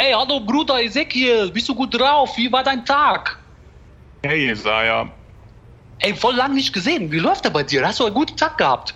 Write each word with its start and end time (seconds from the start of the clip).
Ey, 0.00 0.12
hallo 0.12 0.38
Bruder 0.38 0.80
Ezekiel, 0.80 1.50
bist 1.50 1.68
du 1.68 1.74
gut 1.74 1.92
drauf? 1.92 2.36
Wie 2.36 2.52
war 2.52 2.62
dein 2.62 2.84
Tag? 2.84 3.36
Hey 4.22 4.46
Jesaja, 4.46 5.12
Ey, 5.98 6.14
voll 6.14 6.36
lang 6.36 6.54
nicht 6.54 6.72
gesehen. 6.72 7.10
Wie 7.10 7.18
läuft 7.18 7.44
der 7.44 7.50
bei 7.50 7.64
dir? 7.64 7.84
Hast 7.84 7.98
du 7.98 8.04
einen 8.04 8.14
guten 8.14 8.36
Tag 8.36 8.56
gehabt? 8.58 8.94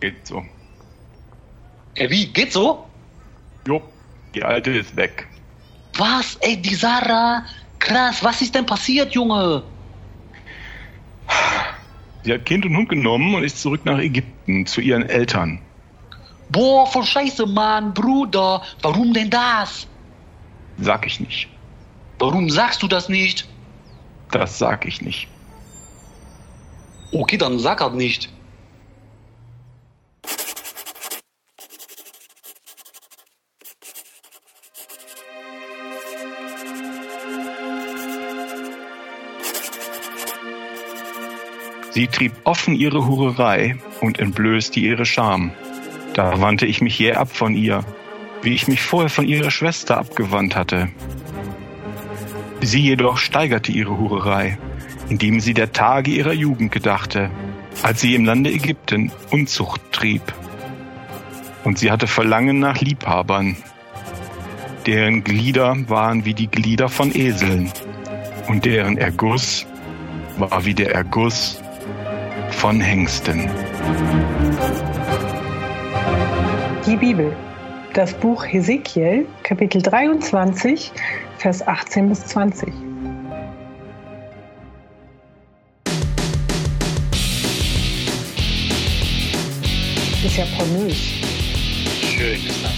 geht 0.00 0.26
so. 0.26 0.44
Ey, 1.94 2.08
wie? 2.10 2.26
Geht 2.32 2.52
so? 2.52 2.88
Jo, 3.66 3.82
die 4.34 4.44
alte 4.44 4.70
ist 4.70 4.94
weg. 4.94 5.28
Was? 5.96 6.36
Ey, 6.36 6.56
die 6.56 6.74
Sarah. 6.76 7.44
Krass, 7.80 8.22
was 8.22 8.42
ist 8.42 8.54
denn 8.54 8.66
passiert, 8.66 9.14
Junge? 9.14 9.64
Sie 12.22 12.32
hat 12.32 12.46
Kind 12.46 12.64
und 12.64 12.76
Hund 12.76 12.88
genommen 12.88 13.34
und 13.34 13.42
ist 13.42 13.60
zurück 13.60 13.84
nach 13.84 13.98
Ägypten 13.98 14.66
zu 14.66 14.80
ihren 14.80 15.08
Eltern. 15.08 15.60
Boah, 16.48 16.86
voll 16.86 17.04
scheiße, 17.04 17.46
Mann, 17.46 17.92
Bruder. 17.92 18.62
Warum 18.82 19.12
denn 19.12 19.30
das? 19.30 19.88
Sag 20.78 21.06
ich 21.06 21.20
nicht. 21.20 21.48
Warum 22.18 22.50
sagst 22.50 22.82
du 22.82 22.88
das 22.88 23.08
nicht? 23.08 23.48
Das 24.30 24.58
sag 24.58 24.86
ich 24.86 25.02
nicht. 25.02 25.28
Okay, 27.12 27.36
dann 27.36 27.58
sag 27.58 27.80
halt 27.80 27.94
nicht. 27.94 28.30
Sie 41.90 42.06
trieb 42.06 42.32
offen 42.44 42.74
ihre 42.74 43.06
Hurerei 43.06 43.76
und 44.00 44.18
entblößte 44.18 44.80
ihre 44.80 45.04
Scham. 45.04 45.52
Da 46.14 46.40
wandte 46.40 46.64
ich 46.64 46.80
mich 46.80 46.98
jäh 46.98 47.12
ab 47.12 47.28
von 47.30 47.54
ihr, 47.54 47.84
wie 48.42 48.54
ich 48.54 48.68
mich 48.68 48.82
vorher 48.82 49.10
von 49.10 49.26
ihrer 49.26 49.50
Schwester 49.50 49.98
abgewandt 49.98 50.56
hatte. 50.56 50.88
Sie 52.60 52.80
jedoch 52.80 53.18
steigerte 53.18 53.72
ihre 53.72 53.98
Hurerei, 53.98 54.58
indem 55.08 55.40
sie 55.40 55.54
der 55.54 55.72
Tage 55.72 56.10
ihrer 56.10 56.32
Jugend 56.32 56.72
gedachte, 56.72 57.30
als 57.82 58.00
sie 58.00 58.14
im 58.14 58.24
Lande 58.24 58.50
Ägypten 58.50 59.10
Unzucht 59.30 59.80
trieb. 59.92 60.22
Und 61.64 61.78
sie 61.78 61.90
hatte 61.90 62.06
Verlangen 62.06 62.58
nach 62.58 62.80
Liebhabern, 62.80 63.56
deren 64.86 65.22
Glieder 65.24 65.76
waren 65.88 66.24
wie 66.24 66.34
die 66.34 66.48
Glieder 66.48 66.88
von 66.88 67.14
Eseln, 67.14 67.70
und 68.48 68.64
deren 68.64 68.98
Erguss 68.98 69.66
war 70.38 70.64
wie 70.64 70.74
der 70.74 70.94
Erguss 70.94 71.60
von 72.50 72.80
Hengsten. 72.80 73.48
Die 76.86 76.96
Bibel. 76.96 77.34
Das 77.94 78.14
Buch 78.14 78.46
Hesekiel, 78.46 79.26
Kapitel 79.42 79.82
23, 79.82 80.90
Vers 81.36 81.66
18 81.66 82.08
bis 82.08 82.24
20. 82.24 82.72
Ist 90.24 90.36
ja 90.38 90.46
pornös. 90.56 90.96
Schön 92.16 92.40
ist 92.46 92.64
das. 92.64 92.72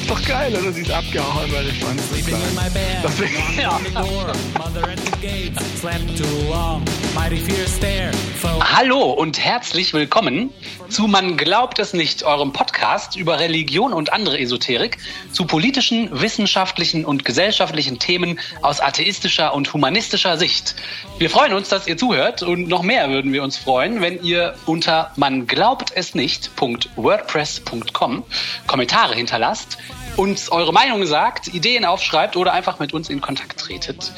Ist 0.00 0.10
doch 0.10 0.20
geil, 0.32 0.56
oder? 0.56 0.72
Sie 0.72 0.80
ist 0.82 0.90
abgehauen, 0.90 1.52
weil 1.52 1.68
ich 1.68 1.78
fand 1.84 2.00
Sleeping 2.00 2.34
in 2.34 2.54
my 2.54 2.70
bed, 2.70 2.98
Das 3.02 3.20
wär- 3.20 3.28
knocking 3.28 3.66
on 3.66 3.84
the 3.84 3.92
door, 3.92 4.32
mother 4.58 4.88
at 4.88 4.98
the 4.98 5.10
gates, 5.20 5.62
slept 5.80 6.16
too 6.16 6.24
long, 6.48 6.82
mighty 7.14 7.36
fear 7.36 7.66
stare, 7.68 8.10
foe 8.40 8.48
Hallo 8.72 9.10
und 9.10 9.38
herzlich 9.38 9.92
willkommen 9.92 10.48
zu 10.88 11.06
Man 11.06 11.36
glaubt 11.36 11.78
es 11.78 11.92
nicht, 11.92 12.22
eurem 12.22 12.52
Podcast 12.54 13.14
über 13.16 13.38
Religion 13.40 13.92
und 13.92 14.10
andere 14.12 14.38
Esoterik, 14.40 14.96
zu 15.32 15.44
politischen, 15.46 16.08
wissenschaftlichen 16.20 17.04
und 17.04 17.24
gesellschaftlichen 17.26 17.98
Themen 17.98 18.38
aus 18.62 18.80
atheistischer 18.80 19.52
und 19.54 19.72
humanistischer 19.74 20.36
Sicht. 20.38 20.74
Wir 21.18 21.28
freuen 21.30 21.52
uns, 21.54 21.68
dass 21.68 21.86
ihr 21.86 21.96
zuhört 21.98 22.42
und 22.42 22.68
noch 22.68 22.82
mehr 22.82 23.10
würden 23.10 23.32
wir 23.34 23.42
uns 23.42 23.56
freuen, 23.58 24.00
wenn 24.00 24.22
ihr 24.22 24.54
unter 24.66 25.12
man 25.16 25.46
glaubt 25.46 25.92
es 25.94 26.14
nicht.wordpress.com 26.14 28.24
Kommentare 28.66 29.14
hinterlasst, 29.14 29.76
uns 30.16 30.50
eure 30.50 30.72
Meinung 30.72 31.04
sagt, 31.06 31.52
Ideen 31.54 31.84
aufschreibt 31.84 32.36
oder 32.36 32.52
einfach 32.52 32.78
mit 32.78 32.92
uns 32.92 33.08
in 33.08 33.20
Kontakt 33.20 33.58
tretet. 33.58 34.12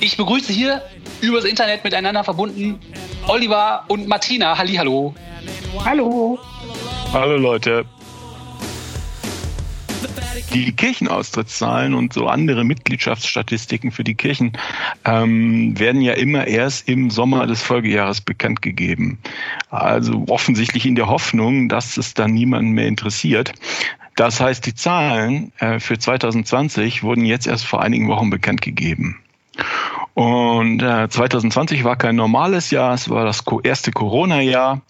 Ich 0.00 0.16
begrüße 0.16 0.52
hier 0.52 0.82
übers 1.20 1.44
Internet 1.44 1.84
miteinander 1.84 2.22
verbunden 2.22 2.78
Oliver 3.26 3.84
und 3.88 4.06
Martina. 4.06 4.56
Hallihallo. 4.56 5.14
Hallo. 5.84 6.38
Hallo 7.12 7.36
Leute. 7.36 7.84
Die 10.52 10.72
Kirchenaustrittszahlen 10.72 11.94
und 11.94 12.12
so 12.12 12.28
andere 12.28 12.64
Mitgliedschaftsstatistiken 12.64 13.90
für 13.90 14.04
die 14.04 14.14
Kirchen 14.14 14.52
ähm, 15.04 15.78
werden 15.78 16.00
ja 16.02 16.12
immer 16.12 16.46
erst 16.46 16.88
im 16.88 17.10
Sommer 17.10 17.46
des 17.46 17.62
Folgejahres 17.62 18.20
bekannt 18.20 18.62
gegeben. 18.62 19.18
Also 19.70 20.24
offensichtlich 20.28 20.86
in 20.86 20.94
der 20.94 21.08
Hoffnung, 21.08 21.68
dass 21.68 21.96
es 21.96 22.14
dann 22.14 22.32
niemanden 22.32 22.72
mehr 22.72 22.86
interessiert. 22.86 23.52
Das 24.16 24.40
heißt, 24.40 24.64
die 24.66 24.74
Zahlen 24.74 25.52
äh, 25.58 25.78
für 25.78 25.98
2020 25.98 27.02
wurden 27.02 27.24
jetzt 27.24 27.46
erst 27.46 27.66
vor 27.66 27.82
einigen 27.82 28.08
Wochen 28.08 28.30
bekannt 28.30 28.62
gegeben. 28.62 29.20
Und 30.14 30.82
äh, 30.82 31.08
2020 31.08 31.84
war 31.84 31.96
kein 31.96 32.16
normales 32.16 32.70
Jahr, 32.70 32.94
es 32.94 33.10
war 33.10 33.26
das 33.26 33.44
erste 33.62 33.92
Corona-Jahr. 33.92 34.80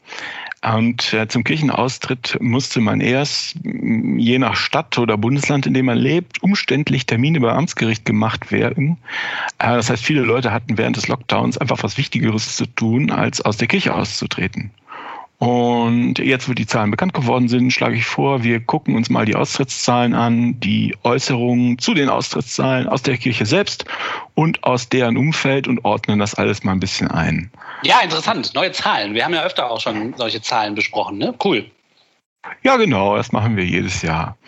Und 0.63 1.13
äh, 1.13 1.29
zum 1.29 1.45
Kirchenaustritt 1.45 2.39
musste 2.41 2.81
man 2.81 3.01
erst, 3.01 3.57
je 3.65 4.39
nach 4.39 4.57
Stadt 4.57 4.99
oder 4.99 5.17
Bundesland, 5.17 5.67
in 5.67 5.75
dem 5.75 5.87
man 5.87 5.99
lebt, 5.99 6.43
umständlich 6.43 7.07
Termine 7.07 7.41
beim 7.41 7.57
Amtsgericht 7.57 8.05
gemacht 8.05 8.51
werden. 8.51 8.97
Äh, 9.59 9.75
das 9.75 9.91
heißt, 9.91 10.05
viele 10.05 10.23
Leute 10.23 10.53
hatten 10.53 10.79
während 10.79 10.97
des 10.97 11.09
Lockdowns 11.09 11.59
einfach 11.59 11.83
was 11.83 11.99
Wichtigeres 11.99 12.57
zu 12.57 12.67
tun, 12.67 13.11
als 13.11 13.41
aus 13.41 13.57
der 13.57 13.69
Kirche 13.69 13.95
auszutreten. 13.95 14.71
Und 15.39 16.19
jetzt, 16.19 16.49
wo 16.49 16.55
die 16.55 16.67
Zahlen 16.67 16.91
bekannt 16.91 17.13
geworden 17.13 17.49
sind, 17.49 17.71
schlage 17.71 17.97
ich 17.97 18.07
vor, 18.07 18.43
wir 18.43 18.61
gucken 18.61 18.97
uns 18.97 19.11
mal 19.11 19.27
die 19.27 19.37
Austrittszahlen 19.37 20.15
an, 20.15 20.59
die 20.61 20.97
Äußerungen 21.03 21.79
zu 21.79 21.93
den 21.93 22.09
Austrittszahlen 22.09 22.89
aus 22.89 23.03
der 23.03 23.19
Kirche 23.19 23.45
selbst 23.45 23.85
und 24.35 24.65
aus 24.65 24.89
deren 24.89 25.19
Umfeld 25.19 25.69
und 25.69 25.85
ordnen 25.85 26.19
das 26.19 26.35
alles 26.35 26.65
mal 26.65 26.73
ein 26.73 26.81
bisschen 26.81 27.11
ein. 27.11 27.51
Ja, 27.83 28.01
interessant. 28.01 28.53
Neue 28.55 28.73
Zahlen. 28.73 29.13
Wir 29.13 29.25
haben 29.25 29.35
ja 29.35 29.43
öfter 29.45 29.71
auch 29.71 29.81
schon 29.81 30.15
solche 30.17 30.41
Zahlen 30.41 30.75
besprochen, 30.75 31.19
ne? 31.19 31.35
Cool. 31.45 31.71
Ja, 32.63 32.77
genau, 32.77 33.17
das 33.17 33.33
machen 33.33 33.57
wir 33.57 33.65
jedes 33.65 34.01
Jahr. 34.01 34.39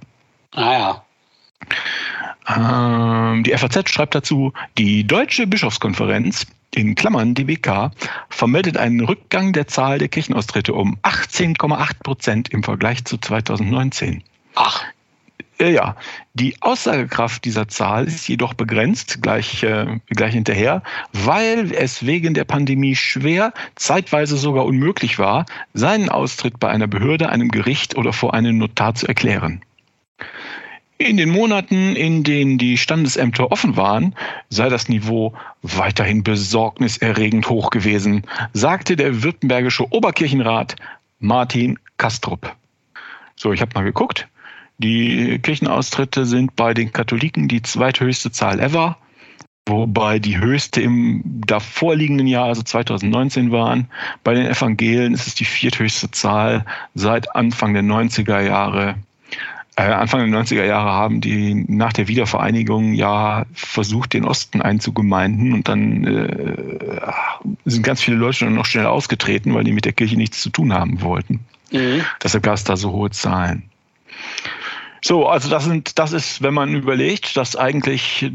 Ah 0.52 0.74
ja. 0.74 1.04
Ähm, 2.48 3.44
die 3.44 3.56
FAZ 3.56 3.88
schreibt 3.90 4.16
dazu, 4.16 4.54
die 4.78 5.06
Deutsche 5.06 5.46
Bischofskonferenz, 5.48 6.48
in 6.76 6.96
Klammern 6.96 7.34
DBK, 7.34 7.92
vermeldet 8.30 8.78
einen 8.78 9.02
Rückgang 9.02 9.54
der 9.54 9.68
Zahl 9.68 9.98
der 9.98 10.08
Kirchenaustritte 10.08 10.74
um 10.74 10.98
18,8 11.04 12.04
Prozent 12.04 12.50
im 12.50 12.64
Vergleich 12.64 13.06
zu 13.06 13.18
2019. 13.18 14.24
Ach, 14.56 14.84
Äh, 15.60 15.74
Ja, 15.74 15.96
die 16.34 16.56
Aussagekraft 16.62 17.46
dieser 17.46 17.68
Zahl 17.68 18.08
ist 18.08 18.28
jedoch 18.28 18.54
begrenzt, 18.54 19.22
gleich, 19.22 19.64
äh, 19.64 20.00
gleich 20.08 20.34
hinterher, 20.34 20.82
weil 21.14 21.72
es 21.72 22.06
wegen 22.06 22.34
der 22.34 22.44
Pandemie 22.44 22.96
schwer, 22.96 23.54
zeitweise 23.76 24.38
sogar 24.38 24.66
unmöglich 24.66 25.20
war, 25.20 25.46
seinen 25.74 26.10
Austritt 26.10 26.60
bei 26.60 26.70
einer 26.70 26.88
Behörde, 26.88 27.30
einem 27.30 27.50
Gericht 27.50 27.96
oder 27.96 28.14
vor 28.14 28.34
einem 28.34 28.58
Notar 28.58 28.96
zu 28.96 29.08
erklären. 29.08 29.62
In 30.98 31.18
den 31.18 31.30
Monaten, 31.30 31.96
in 31.96 32.24
denen 32.24 32.58
die 32.58 32.78
Standesämter 32.78 33.52
offen 33.52 33.76
waren, 33.76 34.16
sei 34.50 34.70
das 34.70 34.90
Niveau 34.90 35.34
weiterhin 35.62 36.24
besorgniserregend 36.24 37.50
hoch 37.50 37.72
gewesen, 37.72 38.24
sagte 38.54 38.96
der 38.96 39.24
württembergische 39.24 39.92
Oberkirchenrat 39.92 40.76
Martin 41.20 41.80
Kastrup. 41.98 42.56
So, 43.36 43.52
ich 43.54 43.62
habe 43.62 43.72
mal 43.74 43.84
geguckt. 43.84 44.28
Die 44.78 45.40
Kirchenaustritte 45.40 46.26
sind 46.26 46.56
bei 46.56 46.74
den 46.74 46.94
Katholiken 46.94 47.48
die 47.48 47.62
zweithöchste 47.62 48.32
Zahl 48.32 48.60
ever, 48.60 48.98
wobei 49.66 50.20
die 50.20 50.40
höchste 50.40 50.82
im 50.82 51.22
davorliegenden 51.46 52.28
Jahr, 52.28 52.46
also 52.46 52.64
2019 52.64 53.52
waren. 53.52 53.88
Bei 54.24 54.34
den 54.34 54.46
Evangelen 54.46 55.14
ist 55.14 55.28
es 55.28 55.36
die 55.36 55.46
vierthöchste 55.46 56.12
Zahl 56.12 56.66
seit 56.96 57.36
Anfang 57.36 57.74
der 57.74 57.84
90er 57.84 58.42
Jahre. 58.42 58.96
Äh, 59.76 59.84
Anfang 59.84 60.30
der 60.30 60.42
90er 60.42 60.66
Jahre 60.66 60.92
haben 60.92 61.20
die 61.20 61.66
nach 61.68 61.94
der 61.94 62.08
Wiedervereinigung 62.08 62.94
ja 62.94 63.46
versucht, 63.54 64.14
den 64.14 64.26
Osten 64.26 64.62
einzugemeinden 64.62 65.54
und 65.54 65.68
dann 65.68 66.06
äh, 66.06 67.12
sind 67.66 67.84
ganz 67.84 68.02
viele 68.02 68.18
Leute 68.18 68.50
noch 68.52 68.66
schnell 68.66 68.86
ausgetreten, 68.86 69.54
weil 69.54 69.64
die 69.64 69.72
mit 69.72 69.86
der 69.86 69.94
Kirche 69.94 70.16
nichts 70.16 70.42
zu 70.42 70.52
tun 70.52 70.74
haben 70.74 71.02
wollten. 71.02 71.40
Mhm. 71.72 72.04
Deshalb 72.22 72.44
gab 72.44 72.54
es 72.54 72.64
da 72.64 72.78
so 72.78 72.92
hohe 72.92 73.10
Zahlen. 73.10 73.64
So, 75.06 75.28
also 75.28 75.50
das 75.50 75.66
sind, 75.66 76.00
das 76.00 76.14
ist, 76.14 76.42
wenn 76.42 76.54
man 76.54 76.74
überlegt, 76.74 77.36
dass 77.36 77.58
eigentlich 77.58 78.32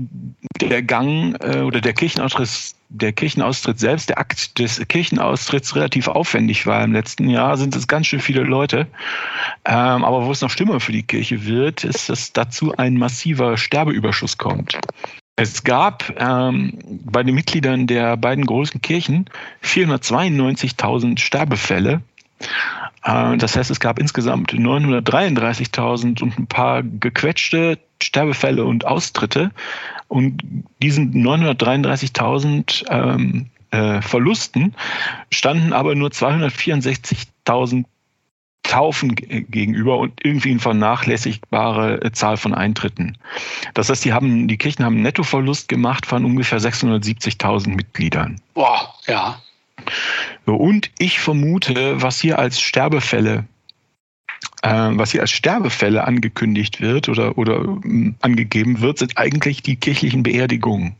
der 0.60 0.82
Gang 0.82 1.34
äh, 1.42 1.62
oder 1.62 1.80
der 1.80 1.94
Kirchenaustritt, 1.94 2.74
der 2.90 3.12
Kirchenaustritt 3.14 3.78
selbst, 3.78 4.10
der 4.10 4.18
Akt 4.18 4.58
des 4.58 4.86
Kirchenaustritts 4.86 5.74
relativ 5.74 6.08
aufwendig 6.08 6.66
war 6.66 6.84
im 6.84 6.92
letzten 6.92 7.30
Jahr, 7.30 7.56
sind 7.56 7.74
es 7.74 7.86
ganz 7.86 8.06
schön 8.06 8.20
viele 8.20 8.42
Leute. 8.42 8.86
Ähm, 9.64 10.04
aber 10.04 10.26
wo 10.26 10.30
es 10.30 10.42
noch 10.42 10.50
schlimmer 10.50 10.78
für 10.78 10.92
die 10.92 11.04
Kirche 11.04 11.46
wird, 11.46 11.84
ist, 11.84 12.10
dass 12.10 12.34
dazu 12.34 12.76
ein 12.76 12.98
massiver 12.98 13.56
Sterbeüberschuss 13.56 14.36
kommt. 14.36 14.78
Es 15.36 15.64
gab 15.64 16.12
ähm, 16.18 16.78
bei 17.04 17.22
den 17.22 17.34
Mitgliedern 17.34 17.86
der 17.86 18.18
beiden 18.18 18.44
großen 18.44 18.82
Kirchen 18.82 19.30
492.000 19.62 21.18
Sterbefälle 21.18 22.02
das 23.02 23.56
heißt, 23.56 23.70
es 23.70 23.80
gab 23.80 23.98
insgesamt 23.98 24.52
933.000 24.52 26.22
und 26.22 26.38
ein 26.38 26.46
paar 26.46 26.82
gequetschte 26.82 27.78
Sterbefälle 28.02 28.64
und 28.64 28.86
Austritte. 28.86 29.50
Und 30.08 30.42
diesen 30.82 31.12
933.000 31.14 32.84
ähm, 32.90 33.46
äh, 33.70 34.00
Verlusten 34.02 34.74
standen 35.30 35.72
aber 35.72 35.94
nur 35.94 36.10
264.000 36.10 37.84
Taufen 38.62 39.14
gegenüber 39.14 39.96
und 39.96 40.12
irgendwie 40.22 40.50
eine 40.50 40.60
vernachlässigbare 40.60 42.02
äh, 42.02 42.12
Zahl 42.12 42.36
von 42.36 42.52
Eintritten. 42.52 43.16
Das 43.72 43.88
heißt, 43.88 44.04
die 44.04 44.12
haben, 44.12 44.46
die 44.46 44.58
Kirchen 44.58 44.84
haben 44.84 44.94
einen 44.94 45.02
Nettoverlust 45.02 45.68
gemacht 45.68 46.04
von 46.04 46.24
ungefähr 46.24 46.60
670.000 46.60 47.70
Mitgliedern. 47.70 48.40
Boah, 48.52 48.94
ja. 49.06 49.40
Und 50.44 50.90
ich 50.98 51.20
vermute, 51.20 52.00
was 52.02 52.20
hier 52.20 52.38
als 52.38 52.60
Sterbefälle 52.60 53.44
äh, 54.62 54.68
was 54.68 55.12
hier 55.12 55.20
als 55.20 55.30
Sterbefälle 55.30 56.04
angekündigt 56.04 56.80
wird 56.80 57.08
oder, 57.08 57.38
oder 57.38 57.78
äh, 57.84 58.12
angegeben 58.20 58.80
wird, 58.80 58.98
sind 58.98 59.16
eigentlich 59.16 59.62
die 59.62 59.76
kirchlichen 59.76 60.22
Beerdigungen. 60.22 60.96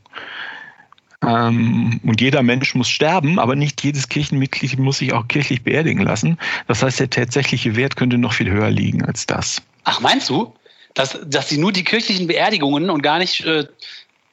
Ähm, 1.27 2.01
und 2.05 2.21
jeder 2.21 2.43
Mensch 2.43 2.75
muss 2.75 2.89
sterben, 2.89 3.39
aber 3.39 3.57
nicht 3.57 3.83
jedes 3.83 4.09
Kirchenmitglied 4.09 4.79
muss 4.79 4.99
sich 4.99 5.13
auch 5.13 5.27
kirchlich 5.27 5.63
beerdigen 5.63 6.03
lassen. 6.03 6.39
Das 6.69 6.83
heißt, 6.83 7.01
der 7.01 7.11
tatsächliche 7.11 7.75
Wert 7.77 7.97
könnte 7.97 8.19
noch 8.19 8.33
viel 8.33 8.51
höher 8.51 8.71
liegen 8.71 9.05
als 9.05 9.27
das. 9.27 9.63
Ach, 9.85 10.01
meinst 10.01 10.29
du? 10.29 10.55
Dass, 10.95 11.19
dass 11.27 11.49
sie 11.49 11.59
nur 11.59 11.73
die 11.73 11.85
kirchlichen 11.85 12.27
Beerdigungen 12.27 12.91
und 12.91 13.03
gar 13.03 13.19
nicht 13.19 13.45
äh, 13.45 13.67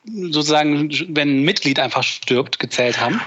sozusagen, 0.06 0.90
wenn 1.10 1.40
ein 1.40 1.44
Mitglied 1.44 1.80
einfach 1.80 2.04
stirbt, 2.04 2.60
gezählt 2.60 3.00
haben? 3.00 3.20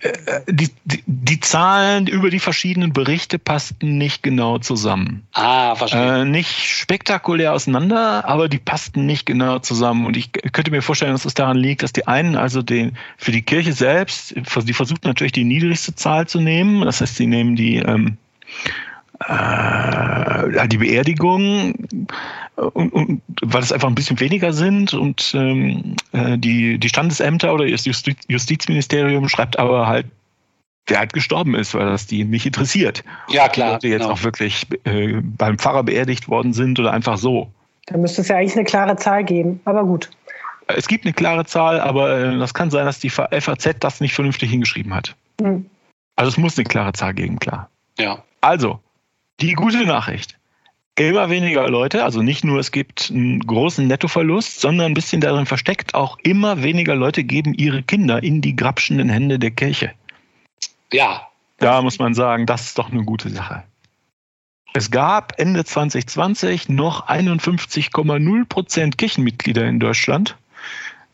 Äh, 0.00 0.40
die, 0.48 0.70
die, 0.84 1.02
die, 1.06 1.40
Zahlen 1.40 2.06
über 2.06 2.30
die 2.30 2.38
verschiedenen 2.38 2.92
Berichte 2.92 3.38
passten 3.38 3.98
nicht 3.98 4.22
genau 4.22 4.58
zusammen. 4.58 5.26
Ah, 5.32 5.74
verstehe. 5.74 6.22
Äh, 6.22 6.24
nicht 6.24 6.50
spektakulär 6.50 7.52
auseinander, 7.52 8.24
aber 8.26 8.48
die 8.48 8.58
passten 8.58 9.06
nicht 9.06 9.26
genau 9.26 9.58
zusammen. 9.58 10.06
Und 10.06 10.16
ich 10.16 10.32
könnte 10.32 10.70
mir 10.70 10.82
vorstellen, 10.82 11.12
dass 11.12 11.24
es 11.24 11.34
daran 11.34 11.56
liegt, 11.56 11.82
dass 11.82 11.92
die 11.92 12.06
einen 12.06 12.36
also 12.36 12.62
den 12.62 12.96
für 13.16 13.32
die 13.32 13.42
Kirche 13.42 13.72
selbst, 13.72 14.34
die 14.34 14.72
versucht 14.72 15.04
natürlich 15.04 15.32
die 15.32 15.44
niedrigste 15.44 15.94
Zahl 15.94 16.26
zu 16.26 16.40
nehmen. 16.40 16.82
Das 16.82 17.00
heißt, 17.00 17.16
sie 17.16 17.26
nehmen 17.26 17.56
die 17.56 17.76
ähm, 17.76 18.16
äh, 19.26 20.68
die 20.68 20.78
Beerdigung 20.78 21.74
und, 22.56 22.92
und 22.92 23.22
weil 23.42 23.62
es 23.62 23.72
einfach 23.72 23.88
ein 23.88 23.94
bisschen 23.94 24.20
weniger 24.20 24.52
sind 24.52 24.94
und 24.94 25.32
ähm, 25.34 25.96
äh, 26.12 26.38
die, 26.38 26.78
die 26.78 26.88
Standesämter 26.88 27.52
oder 27.54 27.68
das 27.68 27.84
Justiz 27.84 28.16
Justizministerium 28.28 29.28
schreibt 29.28 29.58
aber 29.58 29.86
halt, 29.86 30.06
wer 30.86 30.98
halt 30.98 31.12
gestorben 31.12 31.54
ist, 31.54 31.74
weil 31.74 31.86
das 31.86 32.06
die 32.06 32.24
nicht 32.24 32.46
interessiert. 32.46 33.04
Ja, 33.28 33.48
klar. 33.48 33.74
Ob 33.74 33.80
die 33.80 33.88
jetzt 33.88 34.02
genau. 34.02 34.14
auch 34.14 34.22
wirklich 34.22 34.66
äh, 34.84 35.20
beim 35.22 35.58
Pfarrer 35.58 35.82
beerdigt 35.82 36.28
worden 36.28 36.52
sind 36.52 36.78
oder 36.78 36.92
einfach 36.92 37.18
so. 37.18 37.50
Da 37.86 37.96
müsste 37.96 38.22
es 38.22 38.28
ja 38.28 38.36
eigentlich 38.36 38.56
eine 38.56 38.64
klare 38.64 38.96
Zahl 38.96 39.24
geben, 39.24 39.60
aber 39.64 39.84
gut. 39.84 40.10
Es 40.66 40.86
gibt 40.86 41.04
eine 41.04 41.12
klare 41.12 41.44
Zahl, 41.44 41.80
aber 41.80 42.16
äh, 42.18 42.38
das 42.38 42.54
kann 42.54 42.70
sein, 42.70 42.86
dass 42.86 43.00
die 43.00 43.10
FAZ 43.10 43.76
das 43.80 44.00
nicht 44.00 44.14
vernünftig 44.14 44.50
hingeschrieben 44.50 44.94
hat. 44.94 45.16
Hm. 45.40 45.66
Also 46.16 46.30
es 46.30 46.36
muss 46.36 46.56
eine 46.56 46.64
klare 46.64 46.92
Zahl 46.92 47.14
geben, 47.14 47.38
klar. 47.38 47.68
Ja. 47.98 48.22
Also, 48.40 48.80
die 49.40 49.54
gute 49.54 49.84
Nachricht 49.84 50.40
immer 50.96 51.30
weniger 51.30 51.68
Leute, 51.68 52.04
also 52.04 52.22
nicht 52.22 52.44
nur 52.44 52.58
es 52.58 52.72
gibt 52.72 53.10
einen 53.10 53.40
großen 53.40 53.86
Nettoverlust, 53.86 54.60
sondern 54.60 54.86
ein 54.86 54.94
bisschen 54.94 55.20
darin 55.20 55.46
versteckt, 55.46 55.94
auch 55.94 56.18
immer 56.22 56.62
weniger 56.62 56.94
Leute 56.94 57.24
geben 57.24 57.54
ihre 57.54 57.82
Kinder 57.82 58.22
in 58.22 58.42
die 58.42 58.54
grapschenden 58.54 59.08
Hände 59.08 59.38
der 59.38 59.50
Kirche. 59.50 59.92
Ja. 60.92 61.26
Da 61.58 61.82
muss 61.82 61.98
man 61.98 62.14
sagen, 62.14 62.46
das 62.46 62.66
ist 62.66 62.78
doch 62.78 62.90
eine 62.90 63.04
gute 63.04 63.30
Sache. 63.30 63.62
Es 64.72 64.90
gab 64.90 65.38
Ende 65.38 65.64
2020 65.64 66.68
noch 66.68 67.08
51,0 67.08 68.44
Prozent 68.46 68.98
Kirchenmitglieder 68.98 69.66
in 69.66 69.80
Deutschland. 69.80 70.36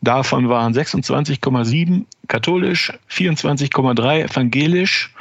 Davon 0.01 0.47
waren 0.47 0.73
26,7 0.73 2.05
katholisch, 2.27 2.93
24,3 3.09 4.25
evangelisch 4.25 5.11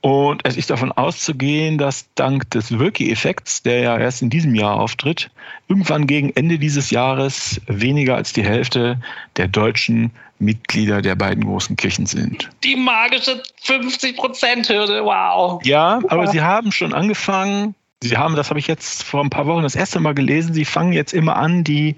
und 0.00 0.42
es 0.44 0.56
ist 0.56 0.70
davon 0.70 0.92
auszugehen, 0.92 1.78
dass 1.78 2.06
dank 2.14 2.50
des 2.50 2.78
Wirki-Effekts, 2.78 3.62
der 3.62 3.80
ja 3.80 3.98
erst 3.98 4.22
in 4.22 4.30
diesem 4.30 4.54
Jahr 4.54 4.78
auftritt, 4.78 5.30
irgendwann 5.68 6.06
gegen 6.06 6.30
Ende 6.30 6.58
dieses 6.58 6.90
Jahres 6.90 7.60
weniger 7.66 8.14
als 8.16 8.32
die 8.32 8.44
Hälfte 8.44 9.00
der 9.36 9.48
deutschen 9.48 10.12
Mitglieder 10.38 11.02
der 11.02 11.14
beiden 11.14 11.44
großen 11.44 11.76
Kirchen 11.76 12.06
sind. 12.06 12.50
Die 12.62 12.76
magische 12.76 13.42
50-Prozent-Hürde, 13.64 15.04
wow. 15.04 15.60
Ja, 15.64 16.00
aber 16.08 16.26
sie 16.26 16.42
haben 16.42 16.72
schon 16.72 16.92
angefangen, 16.92 17.74
Sie 18.02 18.16
haben, 18.16 18.36
das 18.36 18.50
habe 18.50 18.60
ich 18.60 18.66
jetzt 18.66 19.02
vor 19.04 19.22
ein 19.22 19.30
paar 19.30 19.46
Wochen 19.46 19.62
das 19.62 19.74
erste 19.74 20.00
Mal 20.00 20.14
gelesen, 20.14 20.52
Sie 20.52 20.66
fangen 20.66 20.92
jetzt 20.92 21.14
immer 21.14 21.36
an, 21.36 21.64
die 21.64 21.96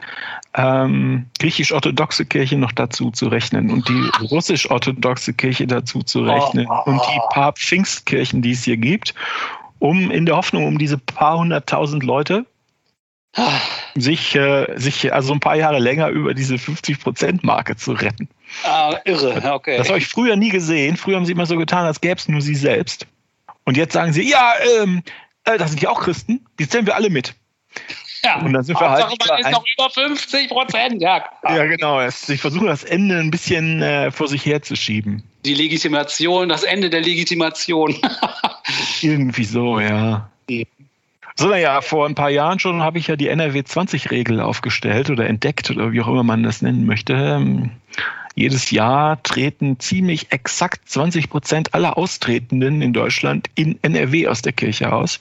ähm, 0.54 1.26
griechisch-orthodoxe 1.40 2.24
Kirche 2.24 2.56
noch 2.56 2.72
dazu 2.72 3.10
zu 3.10 3.26
rechnen 3.26 3.70
und 3.70 3.88
die 3.88 4.10
russisch-orthodoxe 4.30 5.34
Kirche 5.34 5.66
dazu 5.66 6.02
zu 6.02 6.22
rechnen 6.22 6.66
oh, 6.70 6.82
und 6.86 7.00
die 7.00 7.20
paar 7.30 7.52
Pfingstkirchen, 7.52 8.42
die 8.42 8.52
es 8.52 8.62
hier 8.62 8.76
gibt, 8.76 9.12
um 9.80 10.10
in 10.10 10.24
der 10.24 10.36
Hoffnung 10.36 10.66
um 10.66 10.78
diese 10.78 10.98
paar 10.98 11.38
hunderttausend 11.38 12.04
Leute 12.04 12.46
sich, 13.94 14.34
äh, 14.34 14.66
sich 14.76 15.12
also 15.12 15.32
ein 15.32 15.40
paar 15.40 15.56
Jahre 15.56 15.78
länger 15.78 16.08
über 16.08 16.34
diese 16.34 16.56
50-Prozent-Marke 16.56 17.76
zu 17.76 17.92
retten. 17.92 18.28
Ah, 18.64 18.96
irre, 19.04 19.52
okay. 19.52 19.76
Das 19.76 19.88
habe 19.88 19.98
ich 19.98 20.06
früher 20.06 20.36
nie 20.36 20.48
gesehen. 20.48 20.96
Früher 20.96 21.16
haben 21.16 21.26
sie 21.26 21.32
immer 21.32 21.46
so 21.46 21.56
getan, 21.56 21.84
als 21.84 22.00
gäbe 22.00 22.16
es 22.16 22.28
nur 22.28 22.40
sie 22.40 22.54
selbst. 22.54 23.06
Und 23.64 23.76
jetzt 23.76 23.92
sagen 23.92 24.12
sie, 24.12 24.28
ja, 24.28 24.54
ähm, 24.80 25.02
äh, 25.48 25.58
das 25.58 25.70
sind 25.70 25.82
ja 25.82 25.90
auch 25.90 26.00
Christen, 26.00 26.44
die 26.58 26.68
zählen 26.68 26.86
wir 26.86 26.94
alle 26.94 27.10
mit. 27.10 27.34
Ja, 28.24 28.40
und 28.40 28.52
dann 28.52 28.64
sind 28.64 28.80
wir 28.80 28.90
halt. 28.90 29.06
Man 29.28 29.38
ist 29.38 29.50
noch 29.50 29.64
über 29.76 29.90
50 29.90 30.48
Prozent, 30.48 31.00
ja. 31.00 31.24
Ja, 31.44 31.64
genau. 31.66 32.00
Sie 32.10 32.36
versuchen 32.36 32.66
das 32.66 32.82
Ende 32.84 33.18
ein 33.18 33.30
bisschen 33.30 33.80
äh, 33.80 34.10
vor 34.10 34.28
sich 34.28 34.44
herzuschieben. 34.44 35.22
Die 35.44 35.54
Legitimation, 35.54 36.48
das 36.48 36.64
Ende 36.64 36.90
der 36.90 37.00
Legitimation. 37.00 37.94
Irgendwie 39.02 39.44
so, 39.44 39.78
ja. 39.78 40.28
So, 41.36 41.46
naja, 41.46 41.80
vor 41.80 42.06
ein 42.06 42.16
paar 42.16 42.30
Jahren 42.30 42.58
schon 42.58 42.82
habe 42.82 42.98
ich 42.98 43.06
ja 43.06 43.14
die 43.14 43.28
NRW 43.28 43.60
20-Regel 43.60 44.40
aufgestellt 44.40 45.08
oder 45.08 45.28
entdeckt 45.28 45.70
oder 45.70 45.92
wie 45.92 46.00
auch 46.00 46.08
immer 46.08 46.24
man 46.24 46.42
das 46.42 46.62
nennen 46.62 46.84
möchte. 46.84 47.12
Ähm, 47.12 47.70
jedes 48.34 48.72
Jahr 48.72 49.22
treten 49.22 49.78
ziemlich 49.78 50.32
exakt 50.32 50.88
20 50.88 51.30
Prozent 51.30 51.74
aller 51.74 51.96
Austretenden 51.96 52.82
in 52.82 52.92
Deutschland 52.92 53.48
in 53.54 53.78
NRW 53.82 54.26
aus 54.26 54.42
der 54.42 54.52
Kirche 54.52 54.92
aus. 54.92 55.20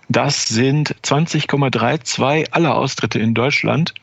Das 0.09 0.49
sind 0.49 0.97
20,32 1.05 2.51
aller 2.51 2.75
Austritte 2.75 3.21
in 3.21 3.35
Deutschland. 3.35 3.95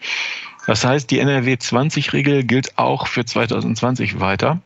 Das 0.66 0.86
heißt, 0.86 1.12
die 1.12 1.20
NRW 1.20 1.56
20-Regel 1.56 2.46
gilt 2.46 2.78
auch 2.78 3.08
für 3.08 3.26
2020 3.26 4.22
weiter. 4.22 4.62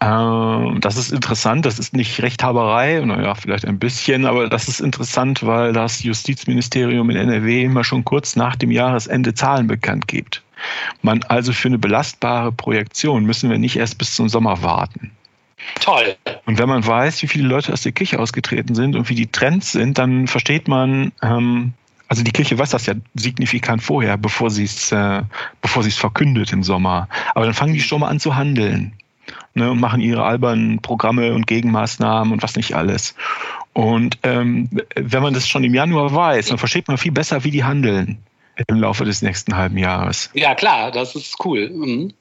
Ähm, 0.00 0.80
das 0.80 0.96
ist 0.96 1.10
interessant, 1.10 1.66
das 1.66 1.78
ist 1.78 1.94
nicht 1.94 2.22
Rechthaberei, 2.22 3.00
naja, 3.04 3.34
vielleicht 3.34 3.66
ein 3.66 3.78
bisschen, 3.78 4.26
aber 4.26 4.48
das 4.48 4.68
ist 4.68 4.80
interessant, 4.80 5.44
weil 5.44 5.72
das 5.72 6.02
Justizministerium 6.04 7.10
in 7.10 7.16
NRW 7.16 7.64
immer 7.64 7.82
schon 7.82 8.04
kurz 8.04 8.36
nach 8.36 8.54
dem 8.54 8.70
Jahresende 8.70 9.34
Zahlen 9.34 9.66
bekannt 9.66 10.06
gibt. 10.06 10.42
Man 11.02 11.22
also 11.24 11.52
für 11.52 11.68
eine 11.68 11.78
belastbare 11.78 12.52
Projektion 12.52 13.24
müssen 13.24 13.50
wir 13.50 13.58
nicht 13.58 13.76
erst 13.76 13.98
bis 13.98 14.14
zum 14.14 14.28
Sommer 14.28 14.62
warten. 14.62 15.10
Toll. 15.80 16.16
Und 16.46 16.58
wenn 16.58 16.68
man 16.68 16.86
weiß, 16.86 17.22
wie 17.22 17.26
viele 17.26 17.48
Leute 17.48 17.72
aus 17.72 17.82
der 17.82 17.92
Kirche 17.92 18.18
ausgetreten 18.20 18.74
sind 18.74 18.94
und 18.94 19.08
wie 19.08 19.14
die 19.14 19.30
Trends 19.30 19.72
sind, 19.72 19.98
dann 19.98 20.26
versteht 20.28 20.68
man, 20.68 21.12
ähm, 21.22 21.72
Also 22.10 22.22
die 22.22 22.32
Kirche 22.32 22.58
weiß 22.58 22.70
das 22.70 22.86
ja 22.86 22.94
signifikant 23.14 23.82
vorher, 23.82 24.16
bevor 24.16 24.48
sie 24.50 24.64
es, 24.64 24.92
äh, 24.92 25.22
bevor 25.60 25.82
sie 25.82 25.90
es 25.90 25.98
verkündet 25.98 26.52
im 26.52 26.62
Sommer. 26.62 27.08
Aber 27.34 27.44
dann 27.44 27.54
fangen 27.54 27.74
die 27.74 27.80
schon 27.80 28.00
mal 28.00 28.08
an 28.08 28.20
zu 28.20 28.34
handeln 28.34 28.92
ne, 29.58 29.70
und 29.70 29.80
machen 29.80 30.00
ihre 30.00 30.24
albernen 30.24 30.80
Programme 30.80 31.34
und 31.34 31.46
Gegenmaßnahmen 31.46 32.32
und 32.32 32.42
was 32.42 32.56
nicht 32.56 32.74
alles. 32.74 33.14
Und 33.72 34.18
ähm, 34.22 34.70
wenn 34.96 35.22
man 35.22 35.34
das 35.34 35.46
schon 35.48 35.64
im 35.64 35.74
Januar 35.74 36.14
weiß, 36.14 36.46
dann 36.46 36.58
versteht 36.58 36.88
man 36.88 36.98
viel 36.98 37.12
besser, 37.12 37.44
wie 37.44 37.50
die 37.50 37.64
handeln 37.64 38.18
im 38.66 38.80
Laufe 38.80 39.04
des 39.04 39.22
nächsten 39.22 39.56
halben 39.56 39.78
Jahres. 39.78 40.30
Ja, 40.34 40.54
klar, 40.54 40.90
das 40.90 41.14
ist 41.14 41.36
cool. 41.44 41.70
Mhm. 41.70 42.12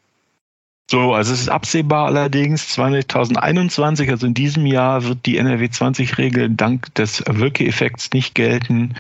So, 0.90 1.14
also 1.14 1.34
es 1.34 1.42
ist 1.42 1.50
absehbar 1.50 2.06
allerdings, 2.06 2.70
2021, 2.70 4.10
also 4.10 4.26
in 4.26 4.34
diesem 4.34 4.66
Jahr, 4.66 5.04
wird 5.04 5.26
die 5.26 5.38
NRW 5.38 5.66
20-Regel 5.66 6.50
dank 6.50 6.96
des 6.96 7.22
Wirkeffekts 7.28 8.12
nicht 8.14 8.36
gelten, 8.36 8.96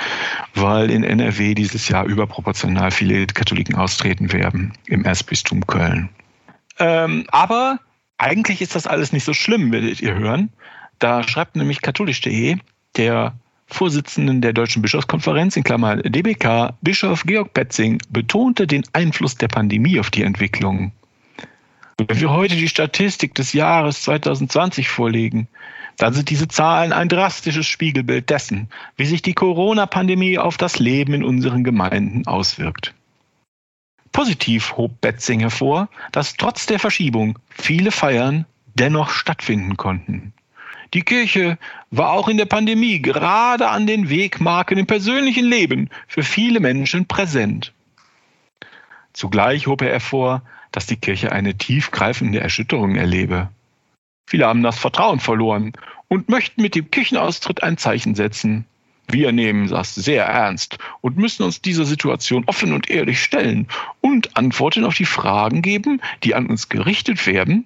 weil 0.54 0.92
in 0.92 1.06
NRW 1.06 1.54
dieses 1.54 1.88
Jahr 1.88 2.06
überproportional 2.06 2.92
viele 2.92 3.26
Katholiken 3.28 3.76
austreten 3.76 4.34
werden 4.34 4.74
im 4.88 5.06
Erzbistum 5.06 5.66
Köln. 5.66 6.10
Ähm, 6.78 7.26
aber 7.32 7.80
eigentlich 8.18 8.62
ist 8.62 8.76
das 8.76 8.88
alles 8.88 9.12
nicht 9.12 9.24
so 9.24 9.34
schlimm, 9.34 9.72
werdet 9.72 10.02
ihr 10.02 10.16
hören. 10.16 10.50
Da 11.00 11.24
schreibt 11.28 11.56
nämlich 11.56 11.82
katholisch.de 11.82 12.58
der 12.96 13.34
Vorsitzenden 13.68 14.42
der 14.42 14.54
Deutschen 14.54 14.82
Bischofskonferenz 14.82 15.58
in 15.58 15.64
Klammern 15.64 16.02
DBK, 16.02 16.74
Bischof 16.82 17.24
Georg 17.24 17.54
Petzing, 17.54 18.00
betonte 18.10 18.66
den 18.66 18.84
Einfluss 18.94 19.36
der 19.36 19.50
Pandemie 19.50 20.00
auf 20.00 20.10
die 20.10 20.24
Entwicklung. 20.24 20.94
Wenn 21.98 22.20
wir 22.20 22.32
heute 22.32 22.56
die 22.56 22.70
Statistik 22.70 23.36
des 23.36 23.54
Jahres 23.54 24.04
2020 24.04 24.88
vorlegen, 24.88 25.48
dann 25.98 26.14
sind 26.14 26.30
diese 26.30 26.48
Zahlen 26.48 26.94
ein 26.94 27.10
drastisches 27.10 27.68
Spiegelbild 27.68 28.30
dessen, 28.30 28.70
wie 28.96 29.06
sich 29.06 29.22
die 29.22 29.34
Corona-Pandemie 29.34 30.38
auf 30.38 30.58
das 30.58 30.80
Leben 30.80 31.14
in 31.14 31.24
unseren 31.24 31.64
Gemeinden 31.64 32.26
auswirkt. 32.26 32.94
Positiv 34.18 34.76
hob 34.78 35.00
Betzing 35.00 35.42
hervor, 35.42 35.90
dass 36.12 36.38
trotz 36.38 36.66
der 36.66 36.80
Verschiebung 36.80 37.38
viele 37.50 37.92
Feiern 37.92 38.48
dennoch 38.74 39.12
stattfinden 39.12 39.78
konnten. 39.78 40.34
Die 40.96 41.04
Kirche 41.04 41.60
war 41.92 42.10
auch 42.14 42.28
in 42.28 42.38
der 42.38 42.48
Pandemie 42.48 43.00
gerade 43.00 43.70
an 43.70 43.86
den 43.86 44.10
Wegmarken 44.10 44.80
im 44.80 44.88
persönlichen 44.88 45.46
Leben 45.46 45.92
für 46.08 46.24
viele 46.24 46.60
Menschen 46.60 47.06
präsent. 47.06 47.74
Zugleich 49.14 49.68
hob 49.68 49.84
er 49.84 49.92
hervor, 49.92 50.42
dass 50.72 50.88
die 50.88 50.98
Kirche 50.98 51.32
eine 51.32 51.56
tiefgreifende 51.56 52.40
Erschütterung 52.40 52.96
erlebe. 52.96 53.50
Viele 54.26 54.48
haben 54.48 54.64
das 54.64 54.80
Vertrauen 54.80 55.20
verloren 55.20 55.74
und 56.08 56.28
möchten 56.28 56.64
mit 56.64 56.74
dem 56.74 56.90
Kirchenaustritt 56.90 57.62
ein 57.62 57.78
Zeichen 57.78 58.16
setzen. 58.16 58.66
Wir 59.10 59.32
nehmen 59.32 59.70
das 59.70 59.96
sehr 59.96 60.26
ernst 60.26 60.78
und 61.02 61.18
müssen 61.18 61.44
uns 61.44 61.62
dieser 61.62 61.86
Situation 61.86 62.44
offen 62.46 62.74
und 62.74 62.90
ehrlich 62.90 63.22
stellen 63.22 63.68
und 64.02 64.36
Antworten 64.36 64.84
auf 64.84 64.96
die 64.96 65.06
Fragen 65.06 65.62
geben, 65.62 66.02
die 66.24 66.36
an 66.36 66.48
uns 66.48 66.68
gerichtet 66.68 67.26
werden. 67.26 67.66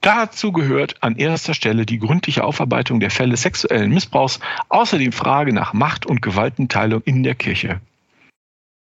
Dazu 0.00 0.52
gehört 0.52 1.02
an 1.02 1.16
erster 1.16 1.54
Stelle 1.54 1.86
die 1.86 1.98
gründliche 1.98 2.44
Aufarbeitung 2.44 3.00
der 3.00 3.10
Fälle 3.10 3.36
sexuellen 3.36 3.90
Missbrauchs, 3.90 4.40
außerdem 4.68 5.12
Frage 5.12 5.52
nach 5.52 5.72
Macht- 5.72 6.06
und 6.06 6.20
Gewaltenteilung 6.22 7.02
in 7.04 7.22
der 7.22 7.34
Kirche. 7.34 7.80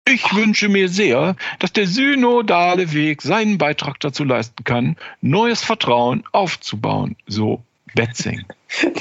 Ich 0.06 0.34
wünsche 0.34 0.68
mir 0.68 0.88
sehr, 0.88 1.36
dass 1.58 1.72
der 1.72 1.86
synodale 1.86 2.92
Weg 2.92 3.22
seinen 3.22 3.56
Beitrag 3.56 4.00
dazu 4.00 4.24
leisten 4.24 4.64
kann, 4.64 4.96
neues 5.20 5.62
Vertrauen 5.62 6.24
aufzubauen, 6.32 7.16
so 7.26 7.62
Betzing. 7.94 8.44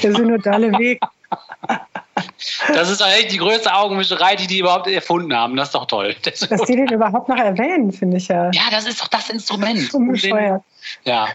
Der 0.02 0.14
synodale 0.14 0.70
Weg. 0.78 1.00
Das 2.74 2.90
ist 2.90 3.02
eigentlich 3.02 3.28
die 3.28 3.38
größte 3.38 3.72
Augenwischerei, 3.74 4.36
die 4.36 4.46
die 4.46 4.58
überhaupt 4.58 4.86
erfunden 4.86 5.34
haben. 5.34 5.56
Das 5.56 5.68
ist 5.68 5.74
doch 5.74 5.86
toll. 5.86 6.14
Das 6.22 6.40
Dass 6.48 6.62
die 6.62 6.76
den 6.76 6.88
überhaupt 6.88 7.28
noch 7.28 7.36
erwähnen, 7.36 7.92
finde 7.92 8.16
ich 8.16 8.28
ja. 8.28 8.50
ja, 8.52 8.62
das 8.70 8.86
ist 8.86 9.00
doch 9.00 9.08
das 9.08 9.30
Instrument. 9.30 9.80
Schon 9.80 10.08
bescheuert. 10.10 10.62
Ja. 11.04 11.28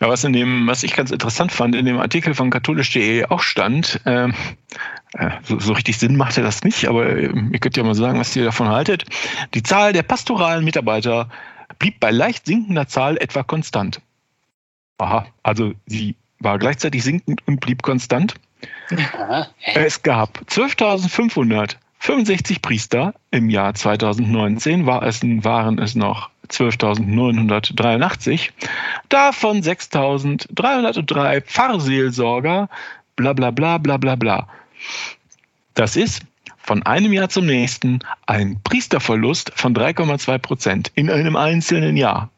Ja, 0.00 0.08
was 0.08 0.24
in 0.24 0.32
dem, 0.32 0.66
was 0.66 0.82
ich 0.82 0.94
ganz 0.94 1.10
interessant 1.10 1.52
fand, 1.52 1.74
in 1.74 1.86
dem 1.86 1.98
Artikel 1.98 2.34
von 2.34 2.50
katholisch.de 2.50 3.26
auch 3.26 3.40
stand, 3.40 4.00
ähm, 4.06 4.34
äh, 5.14 5.30
so, 5.44 5.58
so 5.60 5.72
richtig 5.72 5.98
Sinn 5.98 6.16
machte 6.16 6.42
das 6.42 6.64
nicht, 6.64 6.88
aber 6.88 7.06
äh, 7.06 7.32
ihr 7.52 7.58
könnt 7.60 7.76
ja 7.76 7.84
mal 7.84 7.94
sagen, 7.94 8.18
was 8.18 8.34
ihr 8.34 8.44
davon 8.44 8.68
haltet. 8.68 9.04
Die 9.54 9.62
Zahl 9.62 9.92
der 9.92 10.02
pastoralen 10.02 10.64
Mitarbeiter 10.64 11.30
blieb 11.78 12.00
bei 12.00 12.10
leicht 12.10 12.46
sinkender 12.46 12.88
Zahl 12.88 13.16
etwa 13.18 13.44
konstant. 13.44 14.00
Aha, 14.98 15.26
also 15.42 15.72
sie 15.86 16.16
war 16.38 16.58
gleichzeitig 16.58 17.02
sinkend 17.02 17.40
und 17.46 17.60
blieb 17.60 17.82
konstant. 17.82 18.34
Aha. 18.90 19.48
Es 19.74 20.02
gab 20.02 20.42
12.565 20.48 22.60
Priester 22.60 23.14
im 23.30 23.48
Jahr 23.50 23.74
2019, 23.74 24.86
war 24.86 25.02
es, 25.02 25.22
waren 25.22 25.78
es 25.78 25.94
noch 25.94 26.30
12.983, 26.48 28.50
davon 29.08 29.62
6.303 29.62 31.42
Pfarrseelsorger, 31.42 32.68
bla 33.16 33.32
bla 33.32 33.50
bla 33.50 33.78
bla 33.78 33.96
bla 33.96 34.16
bla. 34.16 34.48
Das 35.74 35.96
ist 35.96 36.22
von 36.58 36.82
einem 36.84 37.12
Jahr 37.12 37.28
zum 37.28 37.46
nächsten 37.46 38.00
ein 38.26 38.60
Priesterverlust 38.62 39.52
von 39.54 39.74
3,2 39.74 40.38
Prozent 40.38 40.92
in 40.94 41.10
einem 41.10 41.36
einzelnen 41.36 41.96
Jahr. 41.96 42.30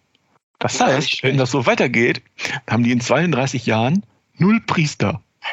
Das 0.58 0.78
Ja, 0.78 0.86
heißt, 0.86 1.22
wenn 1.22 1.36
das 1.36 1.50
so 1.50 1.66
weitergeht, 1.66 2.22
haben 2.68 2.82
die 2.82 2.92
in 2.92 3.00
32 3.00 3.66
Jahren 3.66 4.04
null 4.38 4.60
Priester. 4.66 5.22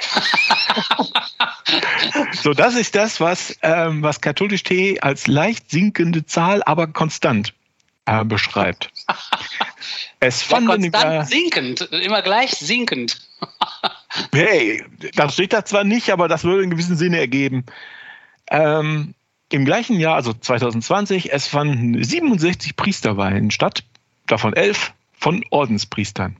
so, 2.31 2.53
das 2.53 2.75
ist 2.75 2.95
das, 2.95 3.19
was, 3.19 3.57
ähm, 3.61 4.01
was 4.01 4.21
katholisch 4.21 4.63
T 4.63 4.99
als 5.01 5.27
leicht 5.27 5.69
sinkende 5.69 6.25
Zahl, 6.25 6.63
aber 6.63 6.87
konstant 6.87 7.53
äh, 8.05 8.23
beschreibt. 8.25 8.89
Es 10.19 10.47
Ja, 10.49 10.55
fanden 10.55 10.85
im 10.85 10.93
Jahr, 10.93 11.17
konstant 11.17 11.29
sinkend, 11.29 11.81
immer 11.91 12.21
gleich 12.21 12.51
sinkend. 12.51 13.17
hey, 14.33 14.83
das 15.15 15.33
steht 15.33 15.53
da 15.53 15.65
zwar 15.65 15.83
nicht, 15.83 16.11
aber 16.11 16.27
das 16.27 16.43
würde 16.43 16.63
in 16.63 16.69
gewissem 16.69 16.95
Sinne 16.95 17.19
ergeben. 17.19 17.65
Ähm, 18.49 19.13
Im 19.51 19.65
gleichen 19.65 19.99
Jahr, 19.99 20.15
also 20.15 20.33
2020, 20.33 21.31
es 21.31 21.47
fanden 21.47 22.03
67 22.03 22.75
Priesterweihen 22.75 23.51
statt, 23.51 23.83
davon 24.27 24.53
elf 24.53 24.93
von 25.13 25.43
Ordenspriestern. 25.49 26.37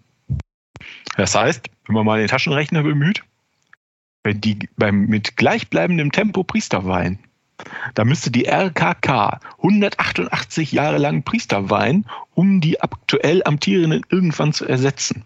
Das 1.16 1.36
heißt, 1.36 1.70
wenn 1.86 1.96
man 1.96 2.06
mal 2.06 2.20
den 2.20 2.28
Taschenrechner 2.28 2.84
bemüht, 2.84 3.24
wenn 4.24 4.42
die 4.42 4.70
beim, 4.78 5.06
mit 5.06 5.38
gleichbleibendem 5.38 6.12
Tempo 6.12 6.44
Priester 6.44 6.86
weihen, 6.86 7.20
da 7.94 8.04
müsste 8.04 8.32
die 8.32 8.46
RKK 8.46 9.40
188 9.58 10.72
Jahre 10.72 10.98
lang 10.98 11.24
Priester 11.24 11.70
weihen, 11.70 12.06
um 12.34 12.62
die 12.62 12.82
aktuell 12.82 13.44
Amtierenden 13.44 14.06
irgendwann 14.10 14.54
zu 14.54 14.66
ersetzen. 14.66 15.24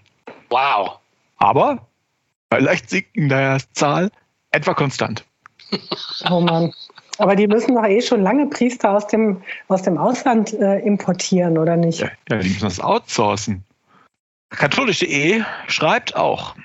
Wow. 0.50 1.00
Aber 1.38 1.88
bei 2.50 2.60
leicht 2.60 2.90
sinkender 2.90 3.60
Zahl 3.74 4.12
etwa 4.52 4.74
konstant. 4.74 5.26
Oh 6.30 6.42
Mann. 6.42 6.74
Aber 7.18 7.36
die 7.36 7.48
müssen 7.48 7.76
doch 7.76 7.86
eh 7.86 8.02
schon 8.02 8.22
lange 8.22 8.48
Priester 8.48 8.92
aus 8.92 9.08
dem, 9.08 9.42
aus 9.68 9.82
dem 9.82 9.98
Ausland 9.98 10.54
äh, 10.54 10.80
importieren, 10.80 11.58
oder 11.58 11.76
nicht? 11.76 12.00
Ja, 12.00 12.10
ja, 12.30 12.38
die 12.38 12.50
müssen 12.50 12.66
das 12.66 12.80
outsourcen. 12.80 13.64
Katholische.de 14.50 15.44
schreibt 15.68 16.16
auch, 16.16 16.56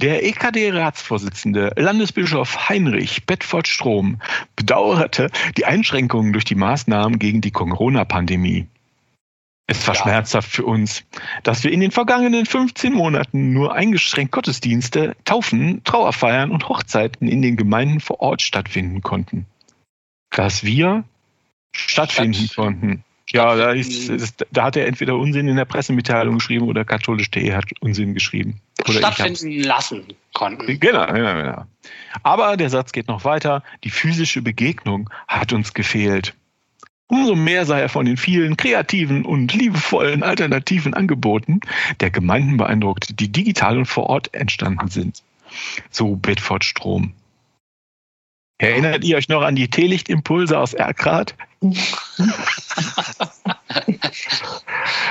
der 0.00 0.24
EKD-Ratsvorsitzende 0.24 1.72
Landesbischof 1.76 2.68
Heinrich 2.68 3.26
Bedford-Strom 3.26 4.20
bedauerte 4.56 5.30
die 5.58 5.66
Einschränkungen 5.66 6.32
durch 6.32 6.44
die 6.44 6.54
Maßnahmen 6.54 7.18
gegen 7.18 7.42
die 7.42 7.50
Corona-Pandemie. 7.50 8.66
Es 9.66 9.86
war 9.86 9.94
Ja. 9.94 10.02
schmerzhaft 10.02 10.50
für 10.50 10.64
uns, 10.64 11.04
dass 11.42 11.62
wir 11.64 11.70
in 11.70 11.80
den 11.80 11.90
vergangenen 11.90 12.44
15 12.46 12.92
Monaten 12.92 13.52
nur 13.52 13.74
eingeschränkt 13.74 14.32
Gottesdienste, 14.32 15.14
Taufen, 15.24 15.84
Trauerfeiern 15.84 16.50
und 16.50 16.68
Hochzeiten 16.68 17.28
in 17.28 17.40
den 17.40 17.56
Gemeinden 17.56 18.00
vor 18.00 18.20
Ort 18.20 18.42
stattfinden 18.42 19.02
konnten. 19.02 19.46
Dass 20.30 20.64
wir 20.64 21.04
stattfinden 21.72 22.34
Statt- 22.34 22.56
konnten. 22.56 23.04
Ja, 23.32 23.54
da, 23.54 23.70
ist, 23.70 24.44
da 24.50 24.64
hat 24.64 24.76
er 24.76 24.88
entweder 24.88 25.16
Unsinn 25.16 25.46
in 25.46 25.54
der 25.54 25.64
Pressemitteilung 25.64 26.38
geschrieben 26.38 26.66
oder 26.66 26.84
katholisch.de 26.84 27.52
hat 27.52 27.64
Unsinn 27.78 28.12
geschrieben. 28.12 28.60
Oder. 28.88 28.98
Stattfinden 28.98 29.62
lassen 29.62 30.02
konnten. 30.32 30.80
Genau, 30.80 31.06
genau, 31.06 31.34
genau. 31.34 31.64
Aber 32.24 32.56
der 32.56 32.70
Satz 32.70 32.90
geht 32.90 33.06
noch 33.06 33.24
weiter. 33.24 33.62
Die 33.84 33.90
physische 33.90 34.42
Begegnung 34.42 35.10
hat 35.28 35.52
uns 35.52 35.74
gefehlt. 35.74 36.34
Umso 37.06 37.36
mehr 37.36 37.66
sei 37.66 37.80
er 37.80 37.88
von 37.88 38.06
den 38.06 38.16
vielen 38.16 38.56
kreativen 38.56 39.24
und 39.24 39.52
liebevollen 39.52 40.22
alternativen 40.22 40.94
Angeboten 40.94 41.60
der 42.00 42.10
Gemeinden 42.10 42.56
beeindruckt, 42.56 43.20
die 43.20 43.30
digital 43.30 43.78
und 43.78 43.86
vor 43.86 44.06
Ort 44.06 44.34
entstanden 44.34 44.88
sind. 44.88 45.22
So 45.90 46.16
Bedford 46.16 46.64
Strom. 46.64 47.12
Erinnert 48.60 49.04
ihr 49.04 49.16
euch 49.16 49.28
noch 49.28 49.40
an 49.40 49.56
die 49.56 49.68
Teelichtimpulse 49.68 50.58
aus 50.58 50.74
Erkrath? 50.74 51.34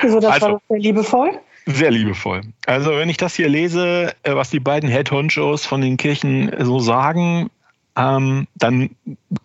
Also 0.01 0.19
das 0.19 0.31
Also- 0.33 0.45
war 0.45 0.51
doch 0.53 0.61
sehr 0.69 0.79
liebevoll. 0.79 1.31
Sehr 1.65 1.91
liebevoll. 1.91 2.41
Also 2.67 2.91
wenn 2.91 3.09
ich 3.09 3.17
das 3.17 3.35
hier 3.35 3.49
lese, 3.49 4.13
äh, 4.23 4.33
was 4.35 4.49
die 4.49 4.59
beiden 4.59 4.89
Head 4.89 5.11
Honchos 5.11 5.65
von 5.65 5.81
den 5.81 5.97
Kirchen 5.97 6.51
so 6.59 6.79
sagen, 6.79 7.49
ähm, 7.95 8.47
dann 8.55 8.91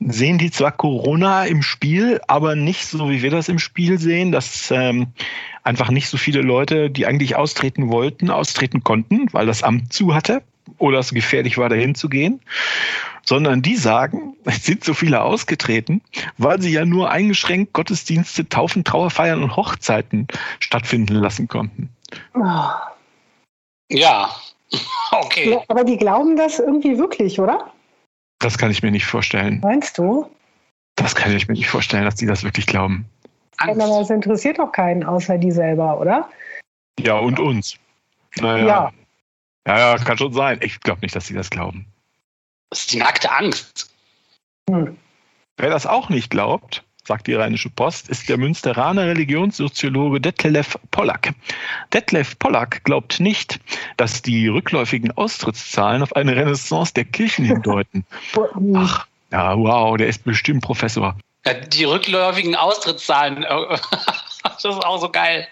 sehen 0.01 0.39
die 0.39 0.51
zwar 0.51 0.73
Corona 0.73 1.45
im 1.45 1.63
Spiel, 1.63 2.21
aber 2.29 2.57
nicht 2.57 2.87
so, 2.87 3.11
wie 3.11 3.23
wir 3.23 3.31
das 3.31 3.49
im 3.49 3.59
Spiel 3.59 3.99
sehen, 3.99 4.33
dass 4.33 4.71
ähm, 4.71 5.09
einfach 5.63 5.91
nicht 5.91 6.09
so 6.09 6.19
viele 6.19 6.43
Leute, 6.43 6.91
die 6.91 7.07
eigentlich 7.07 7.37
austreten 7.37 7.89
wollten, 7.89 8.31
austreten 8.31 8.85
konnten, 8.85 9.33
weil 9.33 9.47
das 9.47 9.63
Amt 9.63 9.93
zu 9.93 10.15
hatte 10.15 10.43
oder 10.85 10.99
es 10.99 11.15
gefährlich 11.15 11.57
war, 11.57 11.71
dahin 11.71 11.95
zu 11.95 12.11
gehen, 12.11 12.41
sondern 13.25 13.63
die 13.63 13.77
sagen, 13.77 14.37
es 14.45 14.65
sind 14.65 14.85
so 14.85 14.95
viele 14.95 15.23
ausgetreten, 15.23 16.03
weil 16.37 16.61
sie 16.61 16.71
ja 16.71 16.85
nur 16.85 17.11
eingeschränkt 17.11 17.73
Gottesdienste, 17.73 18.49
Taufen, 18.49 18.85
Trauerfeiern 18.85 19.43
und 19.43 19.57
Hochzeiten 19.57 20.29
stattfinden 20.61 21.15
lassen 21.15 21.49
konnten. 21.49 21.89
Oh. 22.35 22.69
Ja, 23.91 24.31
okay. 25.13 25.53
Ja, 25.53 25.63
aber 25.69 25.85
die 25.85 25.97
glauben 25.97 26.37
das 26.37 26.59
irgendwie 26.59 26.99
wirklich, 26.99 27.41
oder? 27.41 27.73
Das 28.41 28.59
kann 28.59 28.71
ich 28.71 28.83
mir 28.83 28.91
nicht 28.91 29.07
vorstellen. 29.07 29.61
Meinst 29.63 29.97
du? 29.97 30.29
Das 30.97 31.15
kann 31.15 31.35
ich 31.35 31.49
mir 31.49 31.55
nicht 31.55 31.69
vorstellen, 31.69 32.05
dass 32.05 32.17
die 32.17 32.27
das 32.27 32.45
wirklich 32.45 32.67
glauben. 32.67 33.07
Aber 33.57 33.75
das 33.75 34.11
interessiert 34.11 34.59
doch 34.59 34.71
keinen 34.71 35.03
außer 35.03 35.39
die 35.39 35.51
selber, 35.51 35.99
oder? 35.99 36.29
Ja, 37.01 37.19
und 37.19 37.41
uns. 37.41 37.77
Naja. 38.37 38.67
Ja. 38.67 38.93
Ja, 39.67 39.79
ja, 39.79 39.99
kann 39.99 40.19
schon 40.19 40.33
sein. 40.33 40.61
Ich 40.63 40.81
glaube 40.81 41.01
nicht, 41.03 41.17
dass 41.17 41.27
sie 41.27 41.35
das 41.35 41.51
glauben. 41.51 41.87
Das 42.71 42.81
ist 42.81 42.93
die 42.93 42.99
nackte 42.99 43.31
Angst. 43.31 43.91
Hm. 44.69 44.97
Wer 45.57 45.71
das 45.71 45.87
auch 45.87 46.09
nicht 46.09 46.31
glaubt, 46.31 46.83
sagt 47.07 47.27
die 47.27 47.35
Rheinische 47.35 47.71
Post, 47.71 48.09
ist 48.09 48.29
der 48.29 48.39
Münsteraner 48.39 49.07
Religionssoziologe 49.07 50.21
Detlef 50.21 50.79
Pollack. 50.91 51.35
Detlef 51.93 52.39
Pollack 52.39 52.83
glaubt 52.85 53.21
nicht, 53.21 53.61
dass 53.97 54.23
die 54.23 54.49
rückläufigen 54.49 55.13
Austrittszahlen 55.13 56.03
auf 56.03 56.17
eine 56.17 56.35
Renaissance 56.35 56.93
der 56.95 57.05
Kirchen 57.05 57.45
hindeuten. 57.45 58.05
Ach, 58.75 59.07
ja, 59.31 59.57
wow, 59.57 59.97
der 59.97 60.09
ist 60.09 60.25
bestimmt 60.25 60.63
Professor. 60.63 61.17
Ja, 61.47 61.55
die 61.55 61.85
rückläufigen 61.85 62.57
Austrittszahlen, 62.57 63.45
äh, 63.45 63.47
das 64.43 64.57
ist 64.57 64.67
auch 64.67 65.01
so 65.01 65.11
geil. 65.11 65.47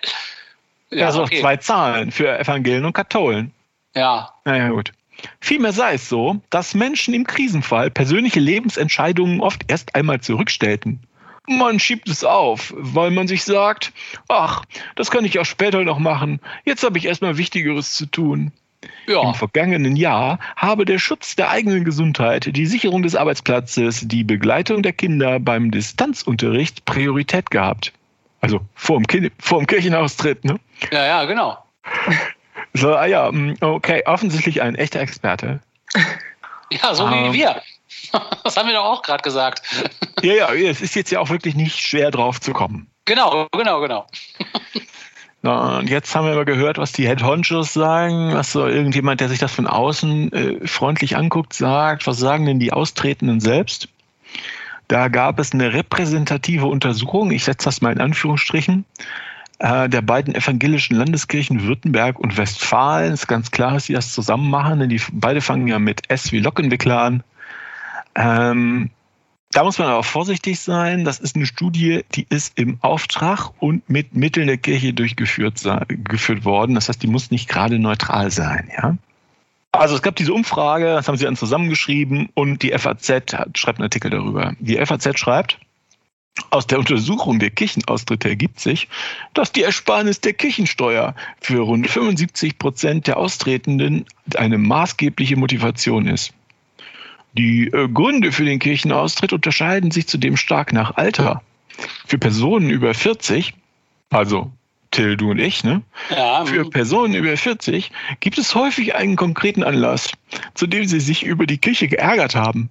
Ja, 0.90 1.06
also 1.06 1.22
okay. 1.22 1.40
zwei 1.40 1.56
Zahlen 1.56 2.10
für 2.10 2.38
Evangelien 2.38 2.84
und 2.84 2.92
Katholen. 2.92 3.52
Ja, 3.94 4.30
Naja, 4.44 4.70
gut. 4.70 4.92
Vielmehr 5.40 5.72
sei 5.72 5.94
es 5.94 6.08
so, 6.08 6.40
dass 6.50 6.74
Menschen 6.74 7.14
im 7.14 7.26
Krisenfall 7.26 7.90
persönliche 7.90 8.40
Lebensentscheidungen 8.40 9.40
oft 9.40 9.64
erst 9.68 9.94
einmal 9.94 10.20
zurückstellten. 10.20 11.00
Man 11.46 11.80
schiebt 11.80 12.08
es 12.08 12.24
auf, 12.24 12.72
weil 12.76 13.10
man 13.10 13.28
sich 13.28 13.44
sagt, 13.44 13.92
ach, 14.28 14.64
das 14.94 15.10
kann 15.10 15.24
ich 15.24 15.38
auch 15.38 15.44
später 15.44 15.84
noch 15.84 15.98
machen, 15.98 16.40
jetzt 16.64 16.84
habe 16.84 16.98
ich 16.98 17.06
erstmal 17.06 17.36
Wichtigeres 17.36 17.94
zu 17.94 18.06
tun. 18.06 18.52
Im 19.06 19.14
ja. 19.14 19.32
vergangenen 19.32 19.96
Jahr 19.96 20.38
habe 20.56 20.84
der 20.84 20.98
Schutz 20.98 21.36
der 21.36 21.50
eigenen 21.50 21.84
Gesundheit, 21.84 22.56
die 22.56 22.66
Sicherung 22.66 23.02
des 23.02 23.14
Arbeitsplatzes, 23.14 24.08
die 24.08 24.24
Begleitung 24.24 24.82
der 24.82 24.92
Kinder 24.92 25.38
beim 25.38 25.70
Distanzunterricht 25.70 26.84
Priorität 26.84 27.50
gehabt. 27.50 27.92
Also 28.40 28.60
vor 28.74 28.98
dem, 28.98 29.06
Kind, 29.06 29.32
vor 29.38 29.60
dem 29.60 29.66
Kirchenaustritt, 29.66 30.44
ne? 30.44 30.58
Ja, 30.90 31.06
ja, 31.06 31.24
genau. 31.24 31.58
So, 32.74 32.94
ah 32.94 33.06
ja, 33.06 33.30
mm, 33.30 33.56
okay, 33.60 34.02
offensichtlich 34.06 34.62
ein 34.62 34.74
echter 34.74 35.00
Experte. 35.00 35.60
Ja, 36.70 36.94
so 36.94 37.06
Ähm. 37.06 37.32
wie 37.32 37.38
wir. 37.38 37.60
Das 38.44 38.56
haben 38.56 38.66
wir 38.66 38.74
doch 38.74 38.84
auch 38.84 39.02
gerade 39.02 39.22
gesagt. 39.22 39.62
Ja, 40.22 40.34
ja, 40.34 40.70
es 40.70 40.80
ist 40.80 40.94
jetzt 40.94 41.10
ja 41.10 41.18
auch 41.18 41.30
wirklich 41.30 41.56
nicht 41.56 41.80
schwer 41.80 42.12
drauf 42.12 42.40
zu 42.40 42.52
kommen. 42.52 42.86
Genau, 43.06 43.48
genau, 43.50 43.80
genau. 43.80 44.06
Na, 45.42 45.78
und 45.78 45.90
jetzt 45.90 46.14
haben 46.14 46.26
wir 46.26 46.34
mal 46.36 46.44
gehört, 46.44 46.78
was 46.78 46.92
die 46.92 47.08
Head 47.08 47.24
Honchos 47.24 47.72
sagen, 47.72 48.32
was 48.32 48.52
so 48.52 48.68
irgendjemand, 48.68 49.20
der 49.20 49.28
sich 49.28 49.40
das 49.40 49.52
von 49.52 49.66
außen 49.66 50.32
äh, 50.32 50.66
freundlich 50.68 51.16
anguckt, 51.16 51.54
sagt. 51.54 52.06
Was 52.06 52.18
sagen 52.18 52.46
denn 52.46 52.60
die 52.60 52.72
Austretenden 52.72 53.40
selbst? 53.40 53.88
Da 54.86 55.08
gab 55.08 55.40
es 55.40 55.52
eine 55.52 55.72
repräsentative 55.72 56.66
Untersuchung, 56.66 57.32
ich 57.32 57.44
setze 57.44 57.64
das 57.64 57.80
mal 57.80 57.92
in 57.92 58.00
Anführungsstrichen, 58.00 58.84
äh, 59.62 59.88
der 59.88 60.02
beiden 60.02 60.34
evangelischen 60.34 60.96
Landeskirchen 60.96 61.62
Württemberg 61.62 62.18
und 62.18 62.36
Westfalen. 62.36 63.12
Es 63.12 63.20
ist 63.20 63.26
ganz 63.28 63.52
klar, 63.52 63.74
dass 63.74 63.84
sie 63.84 63.92
das 63.92 64.12
zusammen 64.12 64.50
machen, 64.50 64.80
denn 64.80 64.88
die 64.88 65.00
beide 65.12 65.40
fangen 65.40 65.68
ja 65.68 65.78
mit 65.78 66.10
S 66.10 66.32
wie 66.32 66.40
Lockenwickler 66.40 67.00
an. 67.00 67.22
Ähm, 68.16 68.90
da 69.52 69.62
muss 69.62 69.78
man 69.78 69.86
aber 69.86 70.02
vorsichtig 70.02 70.58
sein. 70.58 71.04
Das 71.04 71.20
ist 71.20 71.36
eine 71.36 71.46
Studie, 71.46 72.04
die 72.12 72.26
ist 72.28 72.58
im 72.58 72.78
Auftrag 72.80 73.50
und 73.60 73.88
mit 73.88 74.16
Mitteln 74.16 74.48
der 74.48 74.56
Kirche 74.56 74.94
durchgeführt 74.94 75.62
geführt 75.88 76.44
worden. 76.44 76.74
Das 76.74 76.88
heißt, 76.88 77.00
die 77.00 77.06
muss 77.06 77.30
nicht 77.30 77.48
gerade 77.48 77.78
neutral 77.78 78.32
sein, 78.32 78.68
ja. 78.76 78.96
Also 79.70 79.94
es 79.94 80.02
gab 80.02 80.16
diese 80.16 80.34
Umfrage, 80.34 80.86
das 80.86 81.06
haben 81.06 81.16
sie 81.16 81.24
dann 81.24 81.36
zusammengeschrieben 81.36 82.28
und 82.34 82.62
die 82.62 82.76
FAZ 82.76 83.08
hat, 83.32 83.56
schreibt 83.56 83.78
einen 83.78 83.84
Artikel 83.84 84.10
darüber. 84.10 84.54
Die 84.58 84.84
FAZ 84.84 85.18
schreibt, 85.18 85.58
aus 86.50 86.66
der 86.66 86.78
Untersuchung 86.78 87.38
der 87.38 87.50
Kirchenaustritte 87.50 88.28
ergibt 88.28 88.60
sich, 88.60 88.88
dass 89.34 89.52
die 89.52 89.62
Ersparnis 89.62 90.20
der 90.20 90.32
Kirchensteuer 90.32 91.14
für 91.40 91.60
rund 91.60 91.88
75 91.88 92.58
Prozent 92.58 93.06
der 93.06 93.16
Austretenden 93.16 94.06
eine 94.36 94.58
maßgebliche 94.58 95.36
Motivation 95.36 96.06
ist. 96.06 96.32
Die 97.32 97.68
äh, 97.68 97.88
Gründe 97.88 98.32
für 98.32 98.44
den 98.44 98.58
Kirchenaustritt 98.58 99.32
unterscheiden 99.32 99.90
sich 99.90 100.06
zudem 100.06 100.36
stark 100.36 100.72
nach 100.72 100.96
Alter. 100.96 101.42
Für 102.06 102.18
Personen 102.18 102.68
über 102.68 102.92
40, 102.92 103.54
also 104.10 104.52
Till, 104.90 105.16
du 105.16 105.30
und 105.30 105.38
ich, 105.38 105.64
ne? 105.64 105.80
Ja, 106.10 106.44
Für 106.44 106.68
Personen 106.68 107.14
über 107.14 107.34
40 107.34 107.90
gibt 108.20 108.36
es 108.36 108.54
häufig 108.54 108.94
einen 108.94 109.16
konkreten 109.16 109.62
Anlass, 109.62 110.10
zu 110.52 110.66
dem 110.66 110.84
sie 110.84 111.00
sich 111.00 111.24
über 111.24 111.46
die 111.46 111.56
Kirche 111.56 111.88
geärgert 111.88 112.34
haben. 112.34 112.68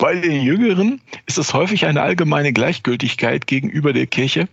Bei 0.00 0.14
den 0.14 0.42
Jüngeren 0.42 1.00
ist 1.26 1.38
es 1.38 1.52
häufig 1.52 1.84
eine 1.86 2.00
allgemeine 2.02 2.52
Gleichgültigkeit 2.52 3.46
gegenüber 3.46 3.92
der 3.92 4.06
Kirche 4.06 4.48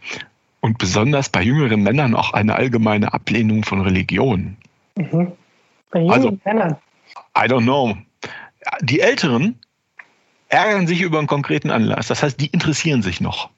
und 0.59 0.77
besonders 0.77 1.29
bei 1.29 1.41
jüngeren 1.41 1.81
Männern 1.83 2.15
auch 2.15 2.33
eine 2.33 2.55
allgemeine 2.55 3.13
Ablehnung 3.13 3.63
von 3.63 3.81
Religion. 3.81 4.57
Mhm. 4.95 5.31
Bei 5.91 5.99
jungen 5.99 6.11
Also- 6.11 6.37
Männern. 6.43 6.75
I 7.37 7.41
don't 7.41 7.63
know. 7.63 7.97
Die 8.81 8.99
Älteren 8.99 9.57
ärgern 10.49 10.87
sich 10.87 11.01
über 11.01 11.19
einen 11.19 11.27
konkreten 11.27 11.71
Anlass. 11.71 12.07
Das 12.07 12.23
heißt, 12.23 12.39
die 12.41 12.47
interessieren 12.47 13.01
sich 13.01 13.21
noch. 13.21 13.49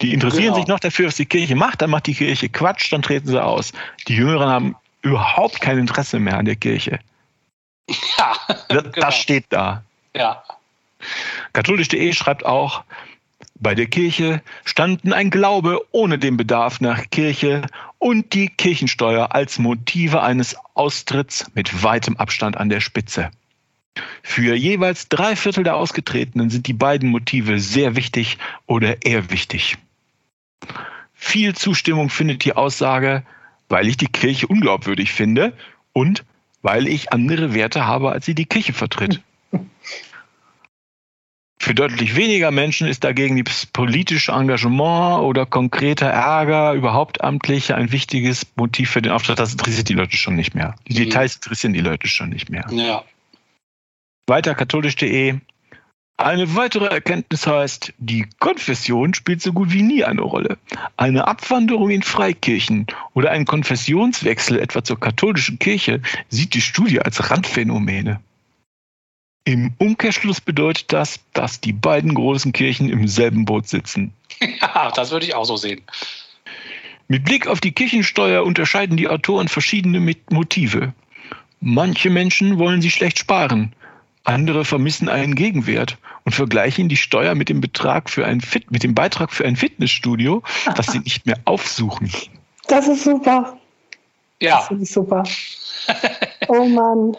Die 0.00 0.12
interessieren 0.12 0.44
Genau. 0.46 0.56
sich 0.56 0.66
noch 0.66 0.80
dafür, 0.80 1.06
was 1.08 1.16
die 1.16 1.26
Kirche 1.26 1.54
macht. 1.54 1.82
Dann 1.82 1.90
macht 1.90 2.06
die 2.06 2.14
Kirche 2.14 2.48
Quatsch, 2.48 2.92
dann 2.92 3.02
treten 3.02 3.28
sie 3.28 3.42
aus. 3.42 3.72
Die 4.08 4.14
Jüngeren 4.16 4.48
haben 4.48 4.76
überhaupt 5.02 5.60
kein 5.60 5.78
Interesse 5.78 6.18
mehr 6.18 6.38
an 6.38 6.46
der 6.46 6.56
Kirche. 6.56 6.98
ja, 8.18 8.32
Das, 8.48 8.58
Genau. 8.68 8.90
das 9.06 9.16
steht 9.16 9.44
da. 9.50 9.84
ja. 10.16 10.42
Katholisch.de 11.52 12.12
schreibt 12.12 12.44
auch, 12.44 12.84
bei 13.62 13.74
der 13.74 13.86
Kirche 13.86 14.42
standen 14.64 15.12
ein 15.12 15.30
Glaube 15.30 15.80
ohne 15.90 16.18
den 16.18 16.36
Bedarf 16.36 16.80
nach 16.80 17.10
Kirche 17.10 17.62
und 17.98 18.32
die 18.32 18.48
Kirchensteuer 18.48 19.34
als 19.34 19.58
Motive 19.58 20.22
eines 20.22 20.56
Austritts 20.74 21.46
mit 21.54 21.82
weitem 21.82 22.16
Abstand 22.16 22.56
an 22.56 22.70
der 22.70 22.80
Spitze. 22.80 23.30
Für 24.22 24.54
jeweils 24.54 25.08
drei 25.08 25.36
Viertel 25.36 25.64
der 25.64 25.76
Ausgetretenen 25.76 26.48
sind 26.48 26.66
die 26.68 26.72
beiden 26.72 27.10
Motive 27.10 27.60
sehr 27.60 27.96
wichtig 27.96 28.38
oder 28.66 29.04
eher 29.04 29.30
wichtig. 29.30 29.76
Viel 31.12 31.54
Zustimmung 31.54 32.08
findet 32.08 32.44
die 32.44 32.54
Aussage, 32.54 33.24
weil 33.68 33.88
ich 33.88 33.98
die 33.98 34.06
Kirche 34.06 34.46
unglaubwürdig 34.46 35.12
finde 35.12 35.52
und 35.92 36.24
weil 36.62 36.88
ich 36.88 37.12
andere 37.12 37.52
Werte 37.52 37.86
habe, 37.86 38.10
als 38.12 38.24
sie 38.24 38.34
die 38.34 38.46
Kirche 38.46 38.72
vertritt. 38.72 39.20
Für 41.70 41.74
deutlich 41.76 42.16
weniger 42.16 42.50
Menschen 42.50 42.88
ist 42.88 43.04
dagegen 43.04 43.44
das 43.44 43.64
politische 43.64 44.32
Engagement 44.32 45.22
oder 45.22 45.46
konkreter 45.46 46.08
Ärger, 46.08 46.72
überhaupt 46.72 47.22
amtlich, 47.22 47.72
ein 47.74 47.92
wichtiges 47.92 48.44
Motiv 48.56 48.90
für 48.90 49.00
den 49.00 49.12
Auftritt. 49.12 49.38
Das 49.38 49.52
interessiert 49.52 49.88
die 49.88 49.94
Leute 49.94 50.16
schon 50.16 50.34
nicht 50.34 50.52
mehr. 50.52 50.74
Die 50.88 50.94
Mhm. 50.94 51.04
Details 51.04 51.36
interessieren 51.36 51.72
die 51.72 51.80
Leute 51.80 52.08
schon 52.08 52.30
nicht 52.30 52.50
mehr. 52.50 52.66
Ja. 52.72 53.04
Weiter 54.26 54.56
katholisch.de. 54.56 55.36
Eine 56.16 56.56
weitere 56.56 56.86
Erkenntnis 56.86 57.46
heißt, 57.46 57.94
die 57.98 58.26
Konfession 58.40 59.14
spielt 59.14 59.40
so 59.40 59.52
gut 59.52 59.72
wie 59.72 59.82
nie 59.82 60.02
eine 60.02 60.22
Rolle. 60.22 60.58
Eine 60.96 61.28
Abwanderung 61.28 61.90
in 61.90 62.02
Freikirchen 62.02 62.88
oder 63.14 63.30
ein 63.30 63.44
Konfessionswechsel 63.44 64.58
etwa 64.58 64.82
zur 64.82 64.98
katholischen 64.98 65.60
Kirche 65.60 66.02
sieht 66.30 66.54
die 66.54 66.62
Studie 66.62 67.00
als 67.00 67.30
Randphänomene. 67.30 68.18
Im 69.44 69.72
Umkehrschluss 69.78 70.40
bedeutet 70.40 70.92
das, 70.92 71.20
dass 71.32 71.60
die 71.60 71.72
beiden 71.72 72.14
großen 72.14 72.52
Kirchen 72.52 72.88
im 72.88 73.08
selben 73.08 73.44
Boot 73.44 73.68
sitzen. 73.68 74.12
ja, 74.60 74.90
das 74.94 75.10
würde 75.10 75.26
ich 75.26 75.34
auch 75.34 75.44
so 75.44 75.56
sehen. 75.56 75.82
Mit 77.08 77.24
Blick 77.24 77.46
auf 77.46 77.60
die 77.60 77.72
Kirchensteuer 77.72 78.44
unterscheiden 78.44 78.96
die 78.96 79.08
Autoren 79.08 79.48
verschiedene 79.48 80.14
Motive. 80.30 80.92
Manche 81.60 82.10
Menschen 82.10 82.58
wollen 82.58 82.80
sie 82.80 82.90
schlecht 82.90 83.18
sparen, 83.18 83.74
andere 84.24 84.64
vermissen 84.64 85.08
einen 85.08 85.34
Gegenwert 85.34 85.98
und 86.24 86.32
vergleichen 86.32 86.88
die 86.88 86.96
Steuer 86.96 87.34
mit 87.34 87.48
dem 87.48 87.60
Betrag 87.60 88.10
für 88.10 88.26
ein 88.26 88.40
Fit 88.40 88.70
mit 88.70 88.82
dem 88.82 88.94
Beitrag 88.94 89.32
für 89.32 89.44
ein 89.44 89.56
Fitnessstudio, 89.56 90.42
das 90.76 90.86
sie 90.86 90.98
nicht 91.04 91.26
mehr 91.26 91.38
aufsuchen. 91.46 92.12
Das 92.68 92.86
ist 92.86 93.04
super. 93.04 93.58
Das 94.38 94.48
Ja, 94.48 94.60
finde 94.60 94.84
ich 94.84 94.90
super. 94.90 95.24
Oh 96.48 96.64
Mann. 96.64 97.16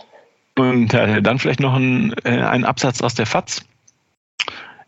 Und 0.56 0.94
äh, 0.94 1.22
dann 1.22 1.40
vielleicht 1.40 1.60
noch 1.60 1.74
ein, 1.74 2.14
äh, 2.24 2.42
ein 2.42 2.66
Absatz 2.66 3.02
aus 3.02 3.16
der 3.16 3.26
FAZ. 3.26 3.66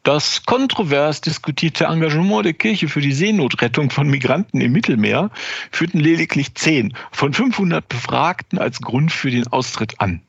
Das 0.04 0.44
kontrovers 0.44 1.22
diskutierte 1.22 1.86
Engagement 1.86 2.46
der 2.46 2.54
Kirche 2.54 2.90
für 2.90 3.00
die 3.00 3.14
Seenotrettung 3.14 3.90
von 3.90 4.10
Migranten 4.10 4.60
im 4.60 4.74
Mittelmeer 4.74 5.32
führten 5.72 6.00
lediglich 6.00 6.54
10 6.56 6.94
von 7.12 7.34
500 7.34 7.88
Befragten 7.88 8.60
als 8.60 8.82
Grund 8.82 9.14
für 9.14 9.32
den 9.32 9.48
Austritt 9.48 10.02
an. 10.02 10.22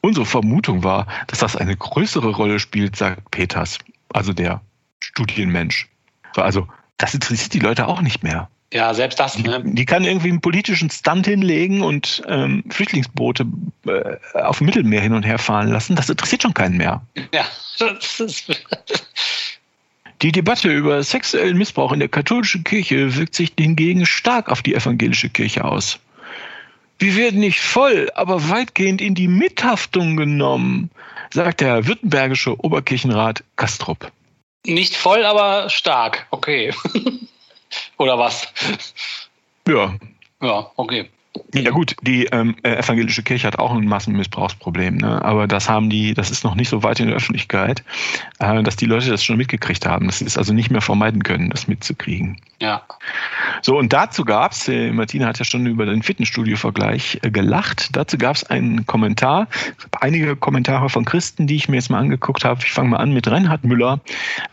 Unsere 0.00 0.26
Vermutung 0.26 0.84
war, 0.84 1.08
dass 1.26 1.40
das 1.40 1.56
eine 1.56 1.76
größere 1.76 2.30
Rolle 2.30 2.60
spielt, 2.60 2.94
sagt 2.94 3.32
Peters, 3.32 3.78
also 4.12 4.32
der 4.32 4.60
Studienmensch. 5.00 5.88
Also, 6.36 6.68
das 6.98 7.14
interessiert 7.14 7.52
die 7.52 7.58
Leute 7.58 7.88
auch 7.88 8.00
nicht 8.00 8.22
mehr. 8.22 8.48
Ja, 8.72 8.94
selbst 8.94 9.18
das. 9.18 9.36
Ne? 9.38 9.62
Die 9.64 9.84
kann 9.84 10.04
irgendwie 10.04 10.28
einen 10.28 10.40
politischen 10.40 10.90
Stunt 10.90 11.26
hinlegen 11.26 11.82
und 11.82 12.22
ähm, 12.28 12.62
Flüchtlingsboote 12.70 13.46
äh, 13.86 14.16
auf 14.38 14.58
dem 14.58 14.66
Mittelmeer 14.66 15.00
hin 15.00 15.12
und 15.12 15.24
her 15.24 15.38
fahren 15.38 15.68
lassen. 15.68 15.96
Das 15.96 16.08
interessiert 16.08 16.42
schon 16.42 16.54
keinen 16.54 16.76
mehr. 16.76 17.02
Ja, 17.34 17.44
das 17.78 18.20
ist. 18.20 18.62
Die 20.22 20.32
Debatte 20.32 20.70
über 20.70 21.02
sexuellen 21.02 21.58
Missbrauch 21.58 21.92
in 21.92 21.98
der 21.98 22.08
katholischen 22.08 22.62
Kirche 22.62 23.16
wirkt 23.16 23.34
sich 23.34 23.52
hingegen 23.58 24.06
stark 24.06 24.48
auf 24.48 24.62
die 24.62 24.74
evangelische 24.74 25.30
Kirche 25.30 25.64
aus. 25.64 25.98
Wir 26.98 27.16
werden 27.16 27.40
nicht 27.40 27.60
voll, 27.60 28.10
aber 28.14 28.50
weitgehend 28.50 29.00
in 29.00 29.14
die 29.14 29.28
Mithaftung 29.28 30.16
genommen, 30.16 30.90
sagt 31.32 31.62
der 31.62 31.86
württembergische 31.86 32.62
Oberkirchenrat 32.62 33.42
Kastrup. 33.56 34.12
Nicht 34.66 34.94
voll, 34.94 35.24
aber 35.24 35.70
stark. 35.70 36.26
Okay. 36.30 36.74
Oder 37.98 38.18
was? 38.18 38.46
Ja. 39.66 39.94
Ja, 40.40 40.70
okay. 40.76 41.10
Ja 41.54 41.70
gut, 41.70 41.96
die 42.02 42.26
ähm, 42.26 42.56
äh, 42.62 42.76
evangelische 42.76 43.22
Kirche 43.22 43.46
hat 43.46 43.58
auch 43.58 43.72
ein 43.72 43.84
Massenmissbrauchsproblem, 43.84 44.96
ne? 44.96 45.24
aber 45.24 45.46
das 45.46 45.68
haben 45.68 45.90
die, 45.90 46.14
das 46.14 46.30
ist 46.30 46.44
noch 46.44 46.54
nicht 46.54 46.68
so 46.68 46.82
weit 46.82 47.00
in 47.00 47.06
der 47.06 47.16
Öffentlichkeit, 47.16 47.84
äh, 48.38 48.62
dass 48.62 48.76
die 48.76 48.86
Leute 48.86 49.10
das 49.10 49.22
schon 49.22 49.36
mitgekriegt 49.36 49.86
haben. 49.86 50.06
Das 50.06 50.22
ist 50.22 50.38
also 50.38 50.52
nicht 50.52 50.70
mehr 50.70 50.80
vermeiden 50.80 51.22
können, 51.22 51.50
das 51.50 51.68
mitzukriegen. 51.68 52.40
Ja. 52.60 52.82
So, 53.62 53.78
und 53.78 53.92
dazu 53.92 54.24
gab's, 54.24 54.68
äh, 54.68 54.90
Martina 54.92 55.26
hat 55.26 55.38
ja 55.38 55.44
schon 55.44 55.66
über 55.66 55.86
den 55.86 56.02
Fitnessstudio-Vergleich 56.02 57.20
äh, 57.22 57.30
gelacht, 57.30 57.96
dazu 57.96 58.18
gab's 58.18 58.44
einen 58.44 58.86
Kommentar, 58.86 59.48
einige 60.00 60.36
Kommentare 60.36 60.88
von 60.88 61.04
Christen, 61.04 61.46
die 61.46 61.56
ich 61.56 61.68
mir 61.68 61.76
jetzt 61.76 61.90
mal 61.90 61.98
angeguckt 61.98 62.44
habe. 62.44 62.60
Ich 62.64 62.72
fange 62.72 62.90
mal 62.90 62.98
an 62.98 63.12
mit 63.12 63.28
Reinhard 63.28 63.64
Müller. 63.64 64.00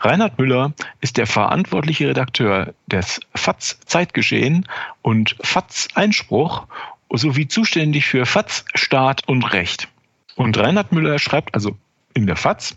Reinhard 0.00 0.38
Müller 0.38 0.72
ist 1.00 1.16
der 1.16 1.26
verantwortliche 1.26 2.08
Redakteur 2.08 2.72
des 2.86 3.20
FATS 3.34 3.78
Zeitgeschehen 3.84 4.66
und 5.02 5.36
FATS 5.42 5.88
Einspruch 5.94 6.66
sowie 7.12 7.48
zuständig 7.48 8.06
für 8.06 8.26
FATS 8.26 8.64
Staat 8.74 9.26
und 9.28 9.44
Recht. 9.52 9.88
Und 10.34 10.56
Reinhard 10.56 10.92
Müller 10.92 11.18
schreibt 11.18 11.54
also 11.54 11.76
in 12.14 12.26
der 12.26 12.36
FATS, 12.36 12.76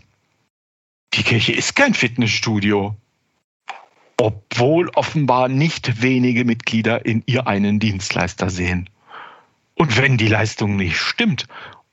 die 1.14 1.22
Kirche 1.22 1.52
ist 1.52 1.76
kein 1.76 1.94
Fitnessstudio 1.94 2.96
obwohl 4.22 4.88
offenbar 4.90 5.48
nicht 5.48 6.00
wenige 6.00 6.44
Mitglieder 6.44 7.04
in 7.04 7.24
ihr 7.26 7.48
einen 7.48 7.80
Dienstleister 7.80 8.50
sehen. 8.50 8.88
Und 9.74 9.96
wenn 9.96 10.16
die 10.16 10.28
Leistung 10.28 10.76
nicht 10.76 10.96
stimmt 10.96 11.48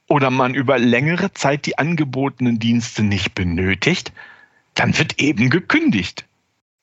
oder 0.08 0.30
man 0.30 0.54
über 0.54 0.78
längere 0.78 1.34
Zeit 1.34 1.66
die 1.66 1.80
angebotenen 1.80 2.60
Dienste 2.60 3.02
nicht 3.02 3.34
benötigt, 3.34 4.12
dann 4.76 4.96
wird 5.00 5.20
eben 5.20 5.50
gekündigt. 5.50 6.26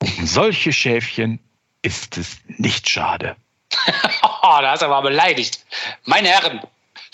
Um 0.02 0.26
solche 0.26 0.72
Schäfchen 0.72 1.38
ist 1.80 2.18
es 2.18 2.38
nicht 2.48 2.88
schade. 2.88 3.36
oh, 4.22 4.58
da 4.60 4.70
hast 4.72 4.82
du 4.82 4.86
aber 4.86 5.02
beleidigt. 5.02 5.64
Meine 6.04 6.28
Herren. 6.28 6.60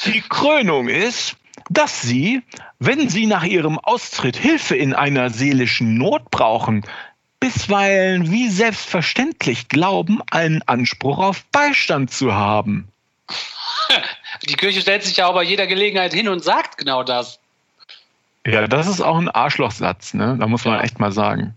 Die 0.04 0.20
Krönung 0.20 0.88
ist, 0.88 1.36
dass 1.70 2.02
Sie, 2.02 2.42
wenn 2.78 3.08
Sie 3.08 3.26
nach 3.26 3.44
Ihrem 3.44 3.78
Austritt 3.78 4.36
Hilfe 4.36 4.76
in 4.76 4.94
einer 4.94 5.30
seelischen 5.30 5.96
Not 5.96 6.30
brauchen, 6.30 6.84
bisweilen 7.40 8.30
wie 8.30 8.48
selbstverständlich 8.48 9.68
glauben, 9.68 10.20
einen 10.30 10.62
Anspruch 10.62 11.18
auf 11.18 11.44
Beistand 11.46 12.10
zu 12.10 12.34
haben. 12.34 12.88
Die 14.48 14.54
Kirche 14.54 14.80
stellt 14.80 15.04
sich 15.04 15.16
ja 15.16 15.26
auch 15.26 15.34
bei 15.34 15.42
jeder 15.42 15.66
Gelegenheit 15.66 16.12
hin 16.12 16.28
und 16.28 16.42
sagt 16.42 16.78
genau 16.78 17.02
das. 17.02 17.38
Ja, 18.46 18.66
das 18.66 18.88
ist 18.88 19.00
auch 19.00 19.18
ein 19.18 19.28
Arschlochsatz, 19.28 20.14
ne? 20.14 20.36
Da 20.38 20.46
muss 20.46 20.64
man 20.64 20.80
echt 20.80 20.98
mal 20.98 21.12
sagen. 21.12 21.56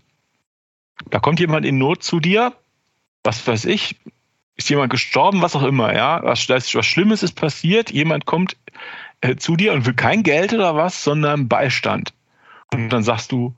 Da 1.10 1.18
kommt 1.18 1.40
jemand 1.40 1.66
in 1.66 1.78
Not 1.78 2.02
zu 2.02 2.20
dir, 2.20 2.52
was 3.24 3.44
weiß 3.46 3.64
ich, 3.66 3.96
ist 4.56 4.70
jemand 4.70 4.90
gestorben, 4.90 5.42
was 5.42 5.54
auch 5.56 5.62
immer, 5.62 5.94
ja, 5.94 6.20
was, 6.22 6.48
was 6.48 6.86
Schlimmes 6.86 7.22
ist 7.22 7.32
passiert, 7.34 7.90
jemand 7.90 8.24
kommt 8.26 8.56
äh, 9.20 9.36
zu 9.36 9.56
dir 9.56 9.72
und 9.72 9.86
will 9.86 9.94
kein 9.94 10.22
Geld 10.22 10.52
oder 10.52 10.74
was, 10.76 11.02
sondern 11.04 11.48
Beistand. 11.48 12.12
Und 12.72 12.88
dann 12.90 13.02
sagst 13.02 13.32
du, 13.32 13.54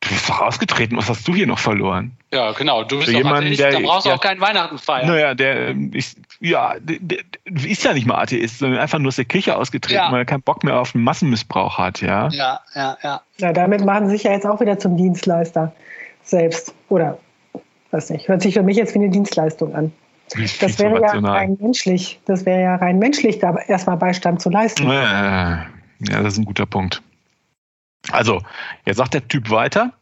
Du 0.00 0.10
bist 0.10 0.28
doch 0.28 0.40
ausgetreten, 0.40 0.96
was 0.96 1.08
hast 1.08 1.26
du 1.26 1.34
hier 1.34 1.48
noch 1.48 1.58
verloren? 1.58 2.12
Ja, 2.32 2.52
genau. 2.52 2.84
Du 2.84 2.98
bist 2.98 3.08
Für 3.08 3.14
doch 3.14 3.18
jemanden, 3.18 3.46
Atheist, 3.52 3.58
der- 3.60 3.72
da 3.72 3.78
brauchst 3.80 4.06
du 4.06 4.10
ja- 4.10 4.14
auch 4.14 4.20
keinen 4.20 4.40
Weihnachten 4.40 4.78
feiern. 4.78 5.08
Naja, 5.08 5.34
der 5.34 5.70
ähm, 5.70 5.90
ist, 5.92 6.18
ja, 6.38 6.74
der, 6.78 6.98
der 7.00 7.18
ist 7.68 7.82
ja 7.82 7.92
nicht 7.94 8.06
mal 8.06 8.14
Atheist, 8.22 8.60
sondern 8.60 8.78
einfach 8.78 9.00
nur 9.00 9.08
aus 9.08 9.16
der 9.16 9.24
Kirche 9.24 9.56
ausgetreten, 9.56 9.96
Ja. 9.96 10.12
weil 10.12 10.20
er 10.20 10.24
keinen 10.24 10.42
Bock 10.42 10.62
mehr 10.62 10.78
auf 10.78 10.94
einen 10.94 11.02
Massenmissbrauch 11.02 11.78
hat, 11.78 12.00
ja. 12.00 12.28
Ja, 12.28 12.60
ja, 12.76 12.96
ja. 13.02 13.22
Ja, 13.38 13.52
damit 13.52 13.84
machen 13.84 14.06
sie 14.06 14.12
sich 14.12 14.22
ja 14.22 14.30
jetzt 14.30 14.46
auch 14.46 14.60
wieder 14.60 14.78
zum 14.78 14.96
Dienstleister 14.96 15.72
selbst. 16.22 16.74
Oder, 16.88 17.18
weiß 17.90 18.10
nicht, 18.10 18.28
hört 18.28 18.40
sich 18.42 18.54
für 18.54 18.62
mich 18.62 18.76
jetzt 18.76 18.94
wie 18.94 18.98
eine 19.00 19.10
Dienstleistung 19.10 19.74
an. 19.74 19.92
Das 20.60 20.78
wäre 20.78 21.00
ja 21.00 21.18
rein 21.18 21.56
menschlich. 21.60 22.20
Das 22.26 22.44
wäre 22.44 22.62
ja 22.62 22.76
rein 22.76 22.98
menschlich, 22.98 23.38
da 23.38 23.56
erstmal 23.56 23.96
Beistand 23.96 24.42
zu 24.42 24.50
leisten. 24.50 24.88
Ja, 24.88 25.66
das 26.00 26.34
ist 26.34 26.38
ein 26.38 26.44
guter 26.44 26.66
Punkt. 26.66 27.02
Also, 28.10 28.42
jetzt 28.84 28.98
sagt 28.98 29.14
der 29.14 29.26
Typ 29.26 29.50
weiter. 29.50 29.92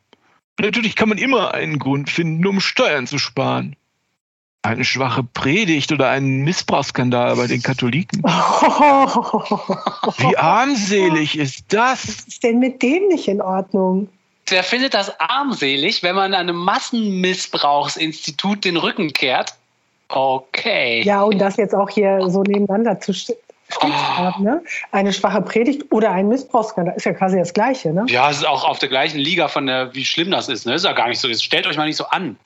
Natürlich 0.60 0.96
kann 0.96 1.08
man 1.08 1.18
immer 1.18 1.54
einen 1.54 1.78
Grund 1.78 2.10
finden, 2.10 2.44
um 2.46 2.60
Steuern 2.60 3.06
zu 3.06 3.18
sparen. 3.18 3.76
Eine 4.62 4.84
schwache 4.84 5.22
Predigt 5.22 5.92
oder 5.92 6.10
einen 6.10 6.42
Missbrauchsskandal 6.42 7.36
bei 7.36 7.46
den 7.46 7.62
Katholiken. 7.62 8.22
Wie 8.22 10.36
armselig 10.36 11.38
ist 11.38 11.66
das? 11.68 12.08
Was 12.08 12.26
ist 12.26 12.42
denn 12.42 12.58
mit 12.58 12.82
dem 12.82 13.06
nicht 13.08 13.28
in 13.28 13.40
Ordnung? 13.40 14.08
Der 14.50 14.64
findet 14.64 14.94
das 14.94 15.20
armselig, 15.20 16.02
wenn 16.02 16.16
man 16.16 16.34
einem 16.34 16.56
Massenmissbrauchsinstitut 16.56 18.64
den 18.64 18.76
Rücken 18.76 19.12
kehrt. 19.12 19.54
Okay. 20.08 21.02
Ja, 21.02 21.22
und 21.22 21.38
das 21.38 21.56
jetzt 21.56 21.74
auch 21.74 21.90
hier 21.90 22.20
so 22.28 22.42
nebeneinander 22.42 23.00
zu 23.00 23.12
st 23.12 23.34
stehen 23.68 24.16
haben, 24.16 24.44
ne? 24.44 24.62
Eine 24.92 25.12
schwache 25.12 25.42
Predigt 25.42 25.90
oder 25.90 26.12
ein 26.12 26.28
Missbrauchsskandal 26.28 26.94
ist 26.96 27.04
ja 27.04 27.12
quasi 27.12 27.36
das 27.36 27.52
Gleiche, 27.52 27.92
ne? 27.92 28.04
Ja, 28.08 28.30
es 28.30 28.38
ist 28.38 28.46
auch 28.46 28.64
auf 28.64 28.78
der 28.78 28.88
gleichen 28.88 29.18
Liga 29.18 29.48
von 29.48 29.66
der, 29.66 29.92
wie 29.94 30.04
schlimm 30.04 30.30
das 30.30 30.48
ist. 30.48 30.66
Ne? 30.66 30.74
Ist 30.74 30.84
ja 30.84 30.92
gar 30.92 31.08
nicht 31.08 31.18
so. 31.18 31.26
Jetzt 31.26 31.44
stellt 31.44 31.66
euch 31.66 31.76
mal 31.76 31.86
nicht 31.86 31.96
so 31.96 32.06
an. 32.06 32.38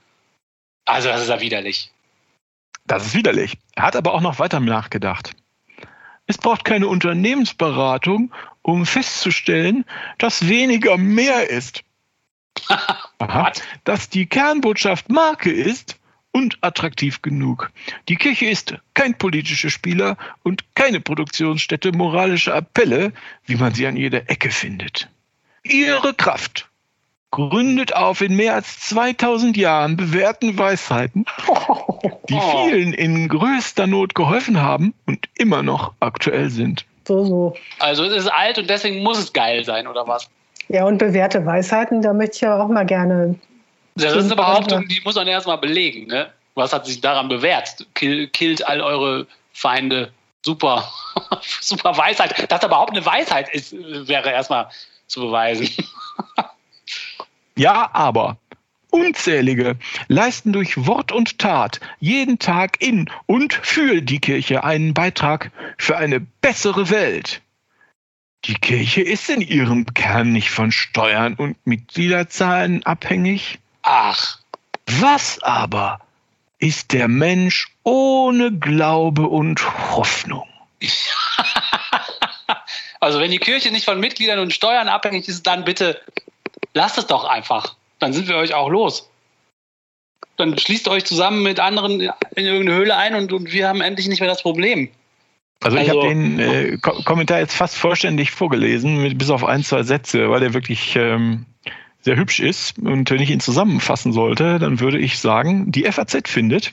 Also, 0.86 1.08
das 1.08 1.22
ist 1.22 1.28
ja 1.28 1.40
widerlich. 1.40 1.90
Das 2.86 3.04
ist 3.04 3.14
widerlich. 3.14 3.58
Er 3.76 3.82
hat 3.84 3.96
aber 3.96 4.14
auch 4.14 4.22
noch 4.22 4.38
weiter 4.38 4.60
nachgedacht. 4.60 5.32
Es 6.26 6.38
braucht 6.38 6.64
keine 6.64 6.88
Unternehmensberatung, 6.88 8.32
um 8.62 8.86
festzustellen, 8.86 9.84
dass 10.18 10.48
weniger 10.48 10.96
mehr 10.96 11.50
ist. 11.50 11.82
Aha. 13.18 13.52
Dass 13.84 14.08
die 14.08 14.26
Kernbotschaft 14.26 15.10
Marke 15.10 15.52
ist 15.52 15.99
und 16.32 16.58
attraktiv 16.60 17.22
genug. 17.22 17.70
Die 18.08 18.16
Kirche 18.16 18.46
ist 18.46 18.74
kein 18.94 19.16
politischer 19.16 19.70
Spieler 19.70 20.16
und 20.42 20.64
keine 20.74 21.00
Produktionsstätte 21.00 21.92
moralischer 21.92 22.54
Appelle, 22.54 23.12
wie 23.46 23.56
man 23.56 23.74
sie 23.74 23.86
an 23.86 23.96
jeder 23.96 24.30
Ecke 24.30 24.50
findet. 24.50 25.08
Ihre 25.62 26.14
Kraft 26.14 26.70
gründet 27.30 27.94
auf 27.94 28.20
in 28.20 28.34
mehr 28.34 28.54
als 28.54 28.80
2000 28.80 29.56
Jahren 29.56 29.96
bewährten 29.96 30.58
Weisheiten, 30.58 31.26
die 32.28 32.40
vielen 32.68 32.92
in 32.92 33.28
größter 33.28 33.86
Not 33.86 34.14
geholfen 34.14 34.60
haben 34.60 34.94
und 35.06 35.28
immer 35.36 35.62
noch 35.62 35.94
aktuell 36.00 36.50
sind. 36.50 36.86
So, 37.06 37.24
so. 37.24 37.56
Also, 37.78 38.04
es 38.04 38.24
ist 38.24 38.28
alt 38.28 38.58
und 38.58 38.68
deswegen 38.68 39.02
muss 39.02 39.18
es 39.18 39.32
geil 39.32 39.64
sein, 39.64 39.86
oder 39.86 40.06
was? 40.06 40.28
Ja, 40.68 40.84
und 40.84 40.98
bewährte 40.98 41.44
Weisheiten, 41.44 42.02
da 42.02 42.12
möchte 42.12 42.36
ich 42.36 42.40
ja 42.42 42.60
auch 42.60 42.68
mal 42.68 42.86
gerne. 42.86 43.36
Das 43.94 44.14
ist 44.14 44.24
eine 44.26 44.36
Behauptung, 44.36 44.86
die 44.88 45.00
muss 45.04 45.14
man 45.14 45.26
erstmal 45.26 45.58
belegen. 45.58 46.06
Ne? 46.06 46.32
Was 46.54 46.72
hat 46.72 46.86
sich 46.86 47.00
daran 47.00 47.28
bewährt? 47.28 47.86
Kill, 47.94 48.28
killt 48.28 48.66
all 48.66 48.80
eure 48.80 49.26
Feinde. 49.52 50.12
Super. 50.42 50.90
Super 51.60 51.96
Weisheit. 51.96 52.50
Dass 52.50 52.60
da 52.60 52.66
überhaupt 52.66 52.92
eine 52.92 53.04
Weisheit 53.04 53.52
ist, 53.54 53.72
wäre 53.72 54.30
erstmal 54.30 54.68
zu 55.06 55.20
beweisen. 55.20 55.68
Ja, 57.56 57.90
aber 57.92 58.38
unzählige 58.90 59.76
leisten 60.08 60.52
durch 60.52 60.86
Wort 60.86 61.12
und 61.12 61.38
Tat 61.38 61.78
jeden 61.98 62.38
Tag 62.38 62.80
in 62.80 63.10
und 63.26 63.52
für 63.52 64.00
die 64.00 64.18
Kirche 64.18 64.64
einen 64.64 64.94
Beitrag 64.94 65.52
für 65.76 65.98
eine 65.98 66.20
bessere 66.20 66.88
Welt. 66.88 67.42
Die 68.46 68.54
Kirche 68.54 69.02
ist 69.02 69.28
in 69.28 69.42
ihrem 69.42 69.84
Kern 69.92 70.32
nicht 70.32 70.50
von 70.50 70.72
Steuern 70.72 71.34
und 71.34 71.58
Mitgliederzahlen 71.66 72.82
abhängig. 72.86 73.58
Ach, 73.92 74.38
Was 74.86 75.42
aber 75.42 75.98
ist 76.60 76.92
der 76.92 77.08
Mensch 77.08 77.74
ohne 77.82 78.52
Glaube 78.52 79.22
und 79.22 79.60
Hoffnung? 79.90 80.46
Also 83.02 83.18
wenn 83.18 83.30
die 83.30 83.38
Kirche 83.38 83.72
nicht 83.72 83.86
von 83.86 83.98
Mitgliedern 83.98 84.40
und 84.40 84.52
Steuern 84.52 84.88
abhängig 84.88 85.26
ist, 85.26 85.46
dann 85.46 85.64
bitte 85.64 86.02
lasst 86.74 86.98
es 86.98 87.06
doch 87.06 87.24
einfach. 87.24 87.74
Dann 87.98 88.12
sind 88.12 88.28
wir 88.28 88.36
euch 88.36 88.52
auch 88.52 88.68
los. 88.68 89.08
Dann 90.36 90.58
schließt 90.58 90.86
euch 90.86 91.06
zusammen 91.06 91.42
mit 91.42 91.60
anderen 91.60 92.00
in 92.36 92.44
irgendeine 92.44 92.76
Höhle 92.76 92.96
ein 92.96 93.14
und, 93.14 93.32
und 93.32 93.52
wir 93.52 93.68
haben 93.68 93.80
endlich 93.80 94.06
nicht 94.06 94.20
mehr 94.20 94.28
das 94.28 94.42
Problem. 94.42 94.90
Also, 95.62 95.78
ich 95.78 95.88
Also- 95.88 96.02
habe 96.02 96.08
den 96.10 96.38
äh, 96.38 96.76
Ko 96.76 97.02
Kommentar 97.04 97.38
jetzt 97.38 97.54
fast 97.54 97.76
vollständig 97.76 98.32
vorgelesen, 98.32 99.02
mit, 99.02 99.16
bis 99.16 99.30
auf 99.30 99.46
ein, 99.46 99.64
zwei 99.64 99.82
Sätze, 99.82 100.28
weil 100.28 100.40
der 100.40 100.52
wirklich 100.52 100.94
ähm, 100.94 101.46
sehr 102.02 102.16
hübsch 102.16 102.40
ist. 102.40 102.78
Und 102.78 103.10
wenn 103.10 103.20
ich 103.20 103.30
ihn 103.30 103.40
zusammenfassen 103.40 104.12
sollte, 104.12 104.58
dann 104.58 104.80
würde 104.80 104.98
ich 104.98 105.18
sagen, 105.18 105.70
die 105.70 105.84
FAZ 105.90 106.28
findet, 106.28 106.72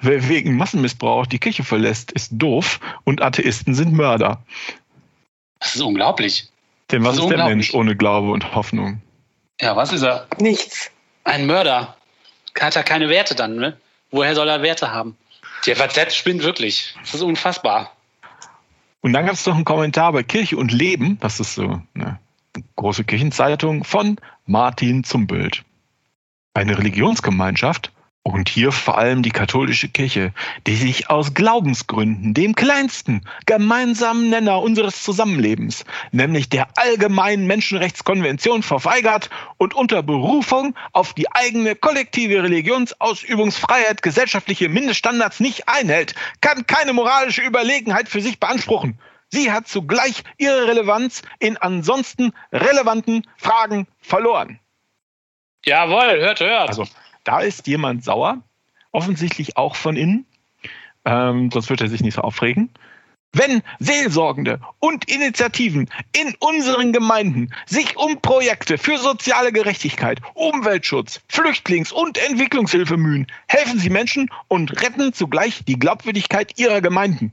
wer 0.00 0.28
wegen 0.28 0.56
Massenmissbrauch 0.56 1.26
die 1.26 1.38
Kirche 1.38 1.64
verlässt, 1.64 2.12
ist 2.12 2.30
doof 2.32 2.80
und 3.04 3.22
Atheisten 3.22 3.74
sind 3.74 3.92
Mörder. 3.92 4.42
Das 5.60 5.74
ist 5.74 5.82
unglaublich. 5.82 6.48
Denn 6.90 7.02
was 7.02 7.16
Das 7.16 7.24
ist 7.24 7.30
ist 7.30 7.36
der. 7.36 7.46
Mensch 7.46 7.74
ohne 7.74 7.96
Glaube 7.96 8.30
und 8.30 8.54
Hoffnung? 8.54 9.02
Ja, 9.60 9.76
was 9.76 9.92
ist 9.92 10.02
er? 10.02 10.26
Nichts. 10.38 10.90
Ein 11.24 11.46
Mörder. 11.46 11.96
Hat 12.58 12.76
er 12.76 12.82
keine 12.82 13.08
Werte 13.08 13.34
dann, 13.34 13.56
ne? 13.56 13.76
Woher 14.10 14.34
soll 14.34 14.48
er 14.48 14.62
Werte 14.62 14.92
haben? 14.92 15.16
Die 15.66 15.74
FAZ 15.74 16.14
spinnt 16.14 16.42
wirklich. 16.42 16.94
Das 17.00 17.14
ist 17.14 17.22
unfassbar. 17.22 17.92
Und 19.00 19.12
dann 19.12 19.26
gab 19.26 19.34
es 19.34 19.46
noch 19.46 19.54
einen 19.54 19.64
Kommentar 19.64 20.12
bei 20.12 20.22
Kirche 20.22 20.56
und 20.56 20.72
Leben, 20.72 21.18
das 21.20 21.40
ist 21.40 21.54
so 21.54 21.82
eine 21.94 22.18
große 22.76 23.04
Kirchenzeitung, 23.04 23.84
von 23.84 24.16
Martin 24.46 25.04
Zumbild. 25.04 25.64
Eine 26.54 26.78
Religionsgemeinschaft 26.78 27.92
und 28.32 28.48
hier 28.48 28.72
vor 28.72 28.98
allem 28.98 29.22
die 29.22 29.30
katholische 29.30 29.88
Kirche, 29.88 30.32
die 30.66 30.74
sich 30.74 31.10
aus 31.10 31.34
Glaubensgründen 31.34 32.34
dem 32.34 32.54
kleinsten 32.54 33.22
gemeinsamen 33.46 34.28
Nenner 34.30 34.60
unseres 34.60 35.02
Zusammenlebens, 35.02 35.84
nämlich 36.12 36.48
der 36.48 36.68
allgemeinen 36.76 37.46
Menschenrechtskonvention 37.46 38.62
verweigert 38.62 39.30
und 39.56 39.74
unter 39.74 40.02
Berufung 40.02 40.74
auf 40.92 41.14
die 41.14 41.30
eigene 41.32 41.74
kollektive 41.74 42.42
Religionsausübungsfreiheit 42.42 44.02
gesellschaftliche 44.02 44.68
Mindeststandards 44.68 45.40
nicht 45.40 45.68
einhält, 45.68 46.14
kann 46.40 46.66
keine 46.66 46.92
moralische 46.92 47.42
Überlegenheit 47.42 48.08
für 48.08 48.20
sich 48.20 48.38
beanspruchen. 48.38 48.98
Sie 49.30 49.52
hat 49.52 49.68
zugleich 49.68 50.22
ihre 50.38 50.68
Relevanz 50.68 51.22
in 51.38 51.56
ansonsten 51.56 52.32
relevanten 52.52 53.26
Fragen 53.36 53.86
verloren. 54.00 54.58
Jawohl, 55.64 56.18
hört, 56.20 56.40
hört. 56.40 56.68
Also 56.68 56.86
da 57.24 57.40
ist 57.40 57.66
jemand 57.66 58.04
sauer, 58.04 58.42
offensichtlich 58.92 59.56
auch 59.56 59.76
von 59.76 59.96
innen, 59.96 60.26
ähm, 61.04 61.50
sonst 61.50 61.68
wird 61.68 61.80
er 61.80 61.88
sich 61.88 62.00
nicht 62.00 62.14
so 62.14 62.22
aufregen. 62.22 62.70
Wenn 63.32 63.62
Seelsorgende 63.78 64.60
und 64.78 65.10
Initiativen 65.10 65.90
in 66.16 66.34
unseren 66.40 66.94
Gemeinden 66.94 67.52
sich 67.66 67.96
um 67.98 68.22
Projekte 68.22 68.78
für 68.78 68.96
soziale 68.96 69.52
Gerechtigkeit, 69.52 70.20
Umweltschutz, 70.32 71.20
Flüchtlings- 71.28 71.92
und 71.92 72.16
Entwicklungshilfe 72.16 72.96
mühen, 72.96 73.26
helfen 73.46 73.78
sie 73.78 73.90
Menschen 73.90 74.30
und 74.48 74.80
retten 74.80 75.12
zugleich 75.12 75.62
die 75.66 75.78
Glaubwürdigkeit 75.78 76.58
ihrer 76.58 76.80
Gemeinden. 76.80 77.32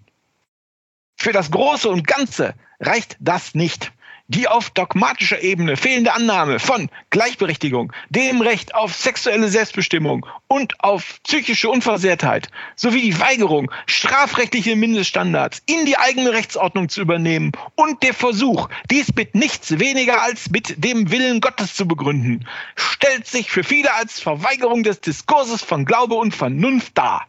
Für 1.16 1.32
das 1.32 1.52
Große 1.52 1.90
und 1.90 2.08
Ganze 2.08 2.54
reicht 2.80 3.18
das 3.20 3.56
nicht. 3.56 3.92
Die 4.28 4.48
auf 4.48 4.72
dogmatischer 4.72 5.44
Ebene 5.44 5.78
fehlende 5.78 6.12
Annahme 6.14 6.58
von 6.58 6.90
Gleichberechtigung, 7.12 7.94
dem 8.10 8.42
Recht 8.42 8.74
auf 8.74 8.96
sexuelle 8.96 9.50
Selbstbestimmung 9.50 10.26
und 10.48 10.84
auf 10.84 11.20
psychische 11.24 11.70
Unversehrtheit 11.70 12.50
sowie 12.76 13.02
die 13.02 13.20
Weigerung, 13.20 13.72
strafrechtliche 13.86 14.76
Mindeststandards 14.76 15.62
in 15.68 15.86
die 15.86 15.98
eigene 15.98 16.34
Rechtsordnung 16.34 16.90
zu 16.90 17.02
übernehmen 17.02 17.52
und 17.76 18.02
der 18.02 18.16
Versuch, 18.16 18.68
dies 18.90 19.14
mit 19.16 19.36
nichts 19.36 19.78
weniger 19.78 20.24
als 20.24 20.50
mit 20.50 20.84
dem 20.84 21.12
Willen 21.12 21.40
Gottes 21.40 21.76
zu 21.76 21.88
begründen, 21.88 22.48
stellt 22.76 23.28
sich 23.28 23.52
für 23.52 23.64
viele 23.64 23.94
als 23.94 24.20
Verweigerung 24.20 24.82
des 24.82 25.02
Diskurses 25.02 25.62
von 25.62 25.86
Glaube 25.86 26.16
und 26.16 26.34
Vernunft 26.34 26.98
dar. 26.98 27.28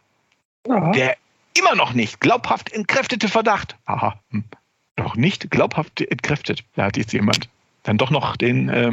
Ja. 0.66 0.92
Der 0.92 1.16
immer 1.58 1.74
noch 1.74 1.92
nicht 1.92 2.20
glaubhaft 2.20 2.72
entkräftete 2.72 3.28
Verdacht, 3.28 3.76
aha, 3.84 4.18
hm, 4.30 4.44
noch 4.98 5.16
nicht 5.16 5.50
glaubhaft 5.50 6.00
entkräftet, 6.00 6.64
da 6.74 6.84
hat 6.84 6.96
jetzt 6.96 7.12
jemand 7.12 7.48
dann 7.82 7.98
doch 7.98 8.10
noch 8.10 8.36
den, 8.36 8.68
äh, 8.68 8.92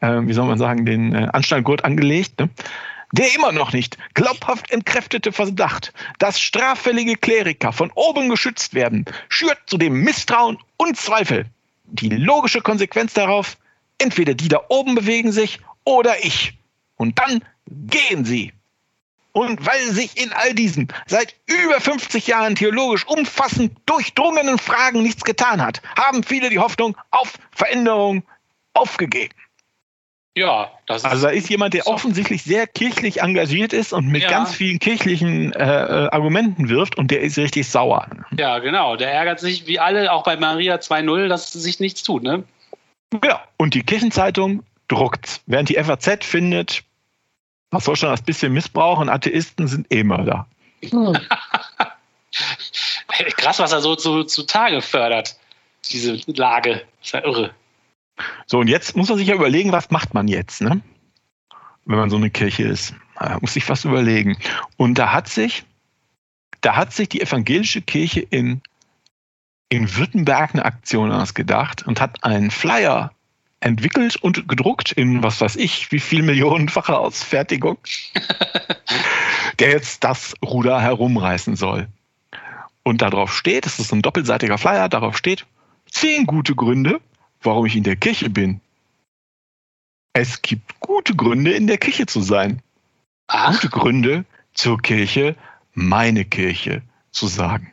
äh, 0.00 0.26
wie 0.26 0.32
soll 0.32 0.46
man 0.46 0.58
sagen, 0.58 0.86
den 0.86 1.14
äh, 1.14 1.28
Anschnallgurt 1.32 1.84
angelegt, 1.84 2.40
ne? 2.40 2.50
Der 3.14 3.34
immer 3.34 3.52
noch 3.52 3.74
nicht 3.74 3.98
glaubhaft 4.14 4.70
entkräftete 4.70 5.32
Verdacht, 5.32 5.92
dass 6.18 6.40
straffällige 6.40 7.16
Kleriker 7.16 7.70
von 7.70 7.90
oben 7.94 8.30
geschützt 8.30 8.72
werden, 8.72 9.04
schürt 9.28 9.58
zudem 9.66 10.02
Misstrauen 10.02 10.56
und 10.78 10.96
Zweifel. 10.96 11.44
Die 11.84 12.08
logische 12.08 12.62
Konsequenz 12.62 13.12
darauf, 13.12 13.58
entweder 13.98 14.32
die 14.32 14.48
da 14.48 14.62
oben 14.70 14.94
bewegen 14.94 15.30
sich 15.30 15.60
oder 15.84 16.24
ich. 16.24 16.58
Und 16.96 17.18
dann 17.18 17.44
gehen 17.68 18.24
sie. 18.24 18.54
Und 19.32 19.64
weil 19.64 19.80
sich 19.92 20.20
in 20.22 20.30
all 20.32 20.52
diesen 20.54 20.88
seit 21.06 21.34
über 21.46 21.80
50 21.80 22.26
Jahren 22.26 22.54
theologisch 22.54 23.06
umfassend 23.06 23.72
durchdrungenen 23.86 24.58
Fragen 24.58 25.02
nichts 25.02 25.24
getan 25.24 25.62
hat, 25.62 25.80
haben 25.98 26.22
viele 26.22 26.50
die 26.50 26.58
Hoffnung 26.58 26.96
auf 27.10 27.32
Veränderung 27.50 28.24
aufgegeben. 28.74 29.34
ja, 30.36 30.70
das 30.86 30.98
ist. 31.04 31.10
Also 31.10 31.26
da 31.26 31.32
ist 31.32 31.48
jemand, 31.50 31.72
der 31.74 31.86
offensichtlich 31.86 32.42
sehr 32.42 32.66
kirchlich 32.66 33.20
engagiert 33.22 33.72
ist 33.72 33.92
und 33.94 34.06
mit 34.08 34.22
Ja. 34.22 34.28
ganz 34.30 34.54
vielen 34.54 34.78
kirchlichen 34.78 35.52
äh, 35.54 35.58
äh, 35.62 36.08
Argumenten 36.10 36.68
wirft 36.68 36.96
und 36.98 37.10
der 37.10 37.20
ist 37.20 37.38
richtig 37.38 37.68
sauer. 37.68 38.06
ja, 38.38 38.58
genau. 38.58 38.96
Der 38.96 39.12
ärgert 39.12 39.40
sich 39.40 39.66
wie 39.66 39.78
alle, 39.78 40.12
auch 40.12 40.24
bei 40.24 40.36
Maria 40.36 40.76
2.0, 40.76 41.28
dass 41.28 41.52
sich 41.52 41.80
nichts 41.80 42.02
tut, 42.02 42.22
ne? 42.22 42.44
Genau. 43.10 43.38
Und 43.58 43.74
die 43.74 43.82
Kirchenzeitung 43.82 44.62
druckt, 44.88 45.40
während 45.46 45.68
die 45.70 45.74
FAZ 45.82 46.24
findet, 46.24 46.82
was 47.72 47.84
soll 47.84 47.96
schon 47.96 48.10
das 48.10 48.22
bisschen 48.22 48.52
Missbrauch 48.52 49.00
und 49.00 49.08
Atheisten 49.08 49.66
sind 49.66 49.92
eh 49.92 50.04
Mörder. 50.04 50.46
Hm. 50.88 51.18
Krass, 53.36 53.58
was 53.58 53.72
er 53.72 53.80
so 53.80 53.96
zu, 53.96 54.24
zu 54.24 54.44
Tage 54.44 54.82
fördert. 54.82 55.36
Diese 55.90 56.20
Lage. 56.26 56.82
ist 57.02 57.12
ja 57.12 57.24
irre. 57.24 57.54
So, 58.46 58.58
und 58.58 58.68
jetzt 58.68 58.96
muss 58.96 59.08
man 59.08 59.18
sich 59.18 59.28
ja 59.28 59.34
überlegen, 59.34 59.72
was 59.72 59.90
macht 59.90 60.14
man 60.14 60.28
jetzt, 60.28 60.60
ne? 60.60 60.80
Wenn 61.84 61.98
man 61.98 62.10
so 62.10 62.16
eine 62.16 62.30
Kirche 62.30 62.64
ist. 62.64 62.94
Man 63.18 63.38
muss 63.40 63.54
sich 63.54 63.68
was 63.68 63.84
überlegen. 63.84 64.36
Und 64.76 64.98
da 64.98 65.12
hat 65.12 65.28
sich, 65.28 65.64
da 66.60 66.76
hat 66.76 66.92
sich 66.92 67.08
die 67.08 67.20
evangelische 67.20 67.82
Kirche 67.82 68.20
in, 68.20 68.60
in 69.68 69.96
Württemberg 69.96 70.54
eine 70.54 70.64
Aktion 70.64 71.10
ausgedacht 71.10 71.86
und 71.86 72.00
hat 72.00 72.22
einen 72.22 72.50
Flyer 72.50 73.12
entwickelt 73.62 74.16
und 74.16 74.48
gedruckt 74.48 74.92
in, 74.92 75.22
was 75.22 75.40
weiß 75.40 75.56
ich, 75.56 75.92
wie 75.92 76.00
viel 76.00 76.22
millionenfacher 76.22 76.98
Ausfertigung, 76.98 77.78
der 79.58 79.70
jetzt 79.70 80.04
das 80.04 80.34
Ruder 80.44 80.80
herumreißen 80.80 81.56
soll. 81.56 81.88
Und 82.82 83.02
darauf 83.02 83.34
steht, 83.34 83.66
es 83.66 83.78
ist 83.78 83.92
ein 83.92 84.02
doppelseitiger 84.02 84.58
Flyer, 84.58 84.88
darauf 84.88 85.16
steht, 85.16 85.46
zehn 85.88 86.26
gute 86.26 86.54
Gründe, 86.54 87.00
warum 87.42 87.66
ich 87.66 87.76
in 87.76 87.84
der 87.84 87.96
Kirche 87.96 88.28
bin. 88.28 88.60
Es 90.12 90.42
gibt 90.42 90.80
gute 90.80 91.14
Gründe, 91.14 91.52
in 91.52 91.66
der 91.66 91.78
Kirche 91.78 92.06
zu 92.06 92.20
sein. 92.20 92.60
Ach, 93.28 93.52
Gute 93.52 93.68
Gründe, 93.70 94.24
zur 94.52 94.80
Kirche, 94.82 95.36
meine 95.72 96.24
Kirche 96.24 96.82
zu 97.12 97.28
sagen. 97.28 97.70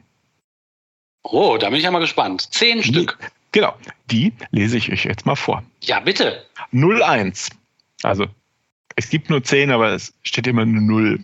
oh, 1.23 1.57
da 1.57 1.69
bin 1.69 1.79
ich 1.79 1.83
ja 1.83 1.91
mal 1.91 1.99
gespannt. 1.99 2.53
Zehn 2.53 2.83
Stück. 2.83 3.17
Genau, 3.51 3.73
die 4.11 4.33
lese 4.51 4.77
ich 4.77 4.91
euch 4.91 5.05
jetzt 5.05 5.25
mal 5.25 5.35
vor. 5.35 5.63
Ja, 5.81 5.99
bitte. 5.99 6.45
01. 6.71 7.49
Also, 8.03 8.27
es 8.95 9.09
gibt 9.09 9.29
nur 9.29 9.43
10, 9.43 9.71
aber 9.71 9.93
es 9.93 10.13
steht 10.23 10.47
immer 10.47 10.63
eine 10.63 10.81
0. 10.81 11.23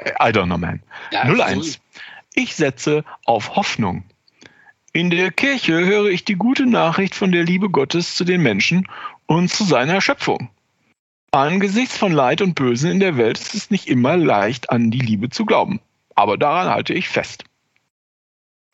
I 0.00 0.24
don't 0.24 0.46
know, 0.46 0.58
man. 0.58 0.82
Ja, 1.12 1.22
01. 1.22 1.80
Ich 2.34 2.54
setze 2.54 3.04
auf 3.24 3.56
Hoffnung. 3.56 4.04
In 4.92 5.08
der 5.10 5.30
Kirche 5.30 5.72
höre 5.86 6.10
ich 6.10 6.24
die 6.24 6.34
gute 6.34 6.66
Nachricht 6.66 7.14
von 7.14 7.32
der 7.32 7.44
Liebe 7.44 7.70
Gottes 7.70 8.14
zu 8.14 8.24
den 8.24 8.42
Menschen 8.42 8.86
und 9.26 9.48
zu 9.48 9.64
seiner 9.64 10.00
Schöpfung. 10.00 10.50
Angesichts 11.30 11.96
von 11.96 12.12
Leid 12.12 12.42
und 12.42 12.54
Bösen 12.54 12.90
in 12.90 13.00
der 13.00 13.16
Welt 13.16 13.38
ist 13.38 13.54
es 13.54 13.70
nicht 13.70 13.88
immer 13.88 14.18
leicht, 14.18 14.68
an 14.68 14.90
die 14.90 14.98
Liebe 14.98 15.30
zu 15.30 15.46
glauben. 15.46 15.80
Aber 16.14 16.36
daran 16.36 16.68
halte 16.68 16.92
ich 16.92 17.08
fest. 17.08 17.44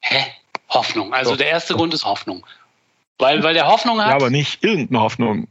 Hä? 0.00 0.24
Hoffnung. 0.68 1.14
Also 1.14 1.30
So. 1.30 1.37
der 1.37 1.48
erste 1.48 1.74
Grund 1.74 1.94
ist 1.94 2.04
Hoffnung. 2.04 2.44
Weil, 3.18 3.42
weil 3.42 3.54
der 3.54 3.66
Hoffnung 3.66 4.00
hat, 4.00 4.09
Ja, 4.09 4.14
aber 4.14 4.31
nicht 4.31 4.62
irgendeine 4.62 5.00
Hoffnung, 5.00 5.48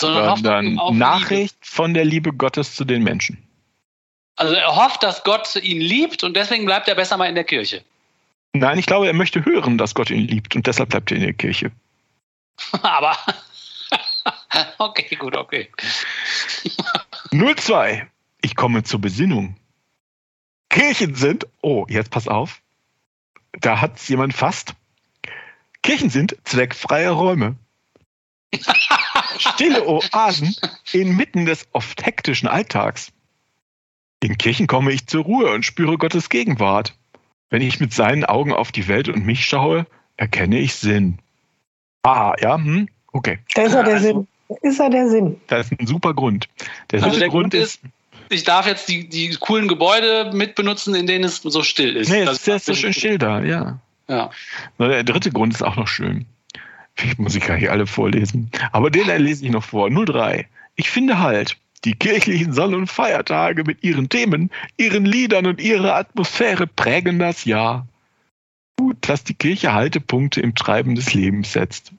sondern 0.00 0.30
Hoffnung 0.30 0.44
sondern 0.44 0.78
auf 0.78 0.88
Liebe. 0.90 0.98
Nachricht 0.98 1.56
von 1.62 1.94
der 1.94 2.04
Liebe 2.04 2.32
Gottes 2.32 2.74
zu 2.74 2.84
den 2.84 3.02
Menschen. 3.02 3.42
Also 4.36 4.54
er 4.54 4.74
hofft, 4.74 5.02
dass 5.02 5.24
Gott 5.24 5.56
ihn 5.56 5.80
liebt 5.80 6.24
und 6.24 6.36
deswegen 6.36 6.64
bleibt 6.64 6.88
er 6.88 6.94
besser 6.94 7.16
mal 7.16 7.26
in 7.26 7.34
der 7.34 7.44
Kirche. 7.44 7.84
Nein, 8.54 8.78
ich 8.78 8.86
glaube, 8.86 9.06
er 9.06 9.14
möchte 9.14 9.44
hören, 9.44 9.78
dass 9.78 9.94
Gott 9.94 10.10
ihn 10.10 10.26
liebt 10.26 10.56
und 10.56 10.66
deshalb 10.66 10.90
bleibt 10.90 11.10
er 11.10 11.16
in 11.16 11.22
der 11.22 11.32
Kirche. 11.32 11.72
aber 12.82 13.16
okay, 14.78 15.16
gut, 15.16 15.36
okay. 15.36 15.70
02. 17.32 18.06
Ich 18.42 18.56
komme 18.56 18.82
zur 18.82 19.00
Besinnung. 19.00 19.56
Kirchen 20.68 21.14
sind, 21.14 21.46
oh, 21.60 21.86
jetzt 21.88 22.10
pass 22.10 22.28
auf, 22.28 22.62
da 23.52 23.80
hat 23.80 23.96
es 23.96 24.08
jemand 24.08 24.34
fast. 24.34 24.74
Kirchen 25.82 26.10
sind 26.10 26.36
zweckfreie 26.44 27.10
Räume. 27.10 27.56
Stille 29.38 29.86
Oasen 29.86 30.54
inmitten 30.92 31.46
des 31.46 31.66
oft 31.72 32.04
hektischen 32.04 32.48
Alltags. 32.48 33.12
In 34.22 34.38
Kirchen 34.38 34.66
komme 34.66 34.92
ich 34.92 35.06
zur 35.06 35.24
Ruhe 35.24 35.50
und 35.52 35.64
spüre 35.64 35.98
Gottes 35.98 36.28
Gegenwart. 36.28 36.94
Wenn 37.50 37.62
ich 37.62 37.80
mit 37.80 37.92
seinen 37.92 38.24
Augen 38.24 38.52
auf 38.52 38.70
die 38.72 38.88
Welt 38.88 39.08
und 39.08 39.24
mich 39.26 39.44
schaue, 39.44 39.86
erkenne 40.16 40.58
ich 40.58 40.74
Sinn. 40.74 41.18
Ah, 42.02 42.34
ja, 42.40 42.56
hm, 42.56 42.88
okay. 43.12 43.38
Da 43.54 43.62
ist 43.62 43.72
ja 43.74 43.82
der 43.82 43.94
Also- 43.94 44.06
Sinn. 44.06 44.28
Da 44.48 44.56
ist 44.68 44.78
ja 44.78 44.88
der 44.90 45.08
Sinn. 45.08 45.40
Das 45.46 45.70
ist 45.70 45.80
ein 45.80 45.86
super 45.86 46.14
Grund. 46.14 46.48
Der 46.90 47.02
Also 47.02 47.18
der 47.18 47.28
Grund 47.28 47.52
Grund 47.52 47.54
ist, 47.54 47.80
Ich 48.28 48.44
darf 48.44 48.66
jetzt 48.66 48.88
die, 48.88 49.08
die 49.08 49.30
coolen 49.40 49.66
Gebäude 49.68 50.30
mitbenutzen, 50.34 50.94
in 50.94 51.06
denen 51.06 51.24
es 51.24 51.36
so 51.42 51.62
still 51.62 51.96
ist. 51.96 52.08
nee, 52.10 52.24
Das- 52.24 52.36
es 52.36 52.48
ist, 52.48 52.54
ist 52.56 52.66
so 52.66 52.74
schön 52.74 52.92
still 52.92 53.18
da, 53.18 53.40
ja. 53.42 53.78
Ja. 54.12 54.30
Der 54.78 55.04
dritte 55.04 55.32
Grund 55.32 55.54
ist 55.54 55.62
auch 55.62 55.76
noch 55.76 55.88
schön. 55.88 56.26
Ich 56.96 57.16
muss 57.16 57.34
ich 57.34 57.46
gar 57.46 57.56
nicht 57.56 57.70
alle 57.70 57.86
vorlesen. 57.86 58.50
Aber 58.70 58.90
den 58.90 59.06
lese 59.06 59.46
ich 59.46 59.50
noch 59.50 59.64
vor. 59.64 59.88
03. 59.88 60.46
Ich 60.76 60.90
finde 60.90 61.18
halt, 61.18 61.56
die 61.84 61.94
kirchlichen 61.94 62.52
Sonn- 62.52 62.74
und 62.74 62.88
Feiertage 62.88 63.64
mit 63.64 63.82
ihren 63.82 64.10
Themen, 64.10 64.50
ihren 64.76 65.06
Liedern 65.06 65.46
und 65.46 65.60
ihrer 65.60 65.96
Atmosphäre 65.96 66.66
prägen 66.66 67.18
das 67.18 67.46
Jahr. 67.46 67.86
Gut, 68.78 68.96
dass 69.00 69.24
die 69.24 69.34
Kirche 69.34 69.72
Haltepunkte 69.72 70.42
im 70.42 70.54
Treiben 70.54 70.94
des 70.94 71.14
Lebens 71.14 71.54
setzt. 71.54 71.92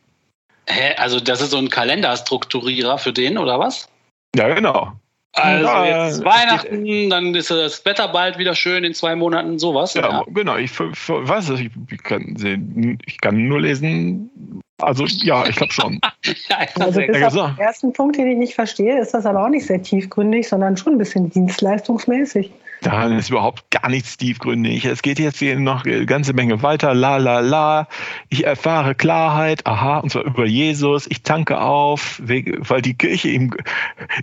Hä, 0.68 0.96
also 0.98 1.20
das 1.20 1.42
ist 1.42 1.50
so 1.50 1.58
ein 1.58 1.70
Kalenderstrukturierer 1.70 3.00
für 3.00 3.12
den, 3.12 3.40
oder 3.40 3.60
was? 3.60 3.90
Ja, 4.36 4.54
genau. 4.54 4.94
Also 5.34 5.66
Ja, 5.66 6.08
jetzt 6.08 6.24
Weihnachten, 6.24 7.10
dann 7.10 7.34
ist 7.34 7.50
das 7.50 7.84
Wetter 7.86 8.08
bald 8.10 8.38
wieder 8.38 8.54
schön 8.54 8.84
in 8.84 8.94
zwei 8.94 9.16
Monaten, 9.16 9.58
sowas. 9.58 9.96
Ja, 9.96 10.24
genau. 10.28 10.58
Ich 10.58 10.72
ver- 10.72 10.94
ver- 10.94 11.28
weiß 11.28 11.50
es. 11.50 11.60
Ich, 11.60 11.72
ich, 11.90 12.04
kann 12.04 12.36
sehen, 12.36 13.00
ich 13.06 13.20
kann 13.20 13.48
nur 13.48 13.60
lesen. 13.62 14.62
Also, 14.80 15.06
ja, 15.06 15.46
ich 15.48 15.56
glaube 15.56 15.74
schon. 15.74 16.00
ja, 16.50 16.58
Also 16.80 17.00
bis 17.00 17.20
Ja, 17.20 17.28
auf 17.28 17.34
den 17.34 17.58
ersten 17.58 17.94
Punkt, 17.94 18.18
den 18.18 18.28
ich 18.28 18.38
nicht 18.38 18.54
verstehe, 18.54 19.00
ist 19.00 19.14
das 19.14 19.26
aber 19.26 19.44
auch 19.46 19.50
nicht 19.50 19.66
sehr 19.66 19.82
tiefgründig, 19.82 20.48
sondern 20.48 20.78
schon 20.78 20.94
ein 20.94 20.98
bisschen 21.00 21.30
dienstleistungsmäßig. 21.32 22.52
Da 22.84 23.06
ist 23.06 23.30
überhaupt 23.30 23.72
gar 23.72 23.90
nichts 23.90 24.18
tiefgründig. 24.18 24.86
Es 24.86 25.02
geht 25.02 25.18
jetzt 25.18 25.40
hier 25.40 25.58
noch 25.58 25.86
eine 25.86 26.06
ganze 26.06 26.34
Menge 26.34 26.62
weiter. 26.64 26.94
La, 26.94 27.18
la, 27.18 27.40
la. 27.40 27.88
Ich 28.30 28.46
erfahre 28.46 28.94
Klarheit. 28.94 29.66
Aha. 29.66 30.00
Und 30.00 30.10
zwar 30.12 30.24
über 30.24 30.46
Jesus. 30.46 31.08
Ich 31.08 31.24
tanke 31.24 31.62
auf, 31.62 32.22
we- 32.24 32.58
weil 32.60 32.82
die 32.82 32.94
Kirche 32.96 33.30
ihm, 33.30 33.56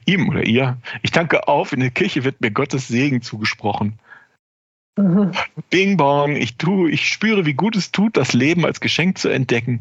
ihm 0.04 0.28
oder 0.28 0.44
ihr, 0.44 0.76
ich 1.02 1.10
tanke 1.10 1.48
auf. 1.48 1.72
In 1.72 1.80
der 1.80 1.90
Kirche 1.90 2.22
wird 2.24 2.40
mir 2.42 2.50
Gottes 2.50 2.86
Segen 2.88 3.22
zugesprochen. 3.22 3.98
Mhm. 4.96 5.32
Bing 5.70 5.96
bong. 5.96 6.36
Ich 6.36 6.56
tue, 6.56 6.90
ich 6.90 7.08
spüre, 7.08 7.46
wie 7.46 7.54
gut 7.54 7.76
es 7.76 7.92
tut, 7.92 8.16
das 8.16 8.32
Leben 8.32 8.66
als 8.66 8.80
Geschenk 8.80 9.18
zu 9.18 9.28
entdecken. 9.28 9.80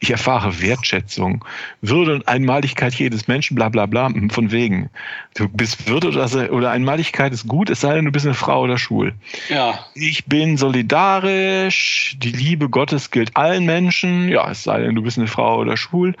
Ich 0.00 0.10
erfahre 0.10 0.60
Wertschätzung, 0.60 1.44
Würde 1.82 2.14
und 2.14 2.28
Einmaligkeit 2.28 2.94
jedes 2.94 3.28
Menschen, 3.28 3.54
bla, 3.54 3.68
bla, 3.68 3.86
bla. 3.86 4.08
Hm, 4.08 4.30
Von 4.30 4.50
wegen. 4.50 4.90
Du 5.34 5.48
bist 5.48 5.88
Würde 5.88 6.08
oder, 6.08 6.52
oder 6.52 6.70
Einmaligkeit 6.70 7.32
ist 7.32 7.46
gut, 7.46 7.70
es 7.70 7.80
sei 7.80 7.94
denn, 7.94 8.06
du 8.06 8.12
bist 8.12 8.26
eine 8.26 8.34
Frau 8.34 8.62
oder 8.62 8.78
schwul. 8.78 9.14
Ja, 9.48 9.86
Ich 9.94 10.24
bin 10.24 10.56
solidarisch. 10.56 12.16
Die 12.18 12.32
Liebe 12.32 12.68
Gottes 12.68 13.10
gilt 13.10 13.36
allen 13.36 13.66
Menschen. 13.66 14.28
Ja, 14.28 14.50
es 14.50 14.64
sei 14.64 14.80
denn, 14.80 14.94
du 14.94 15.02
bist 15.02 15.18
eine 15.18 15.28
Frau 15.28 15.58
oder 15.58 15.76
schwul. 15.76 16.14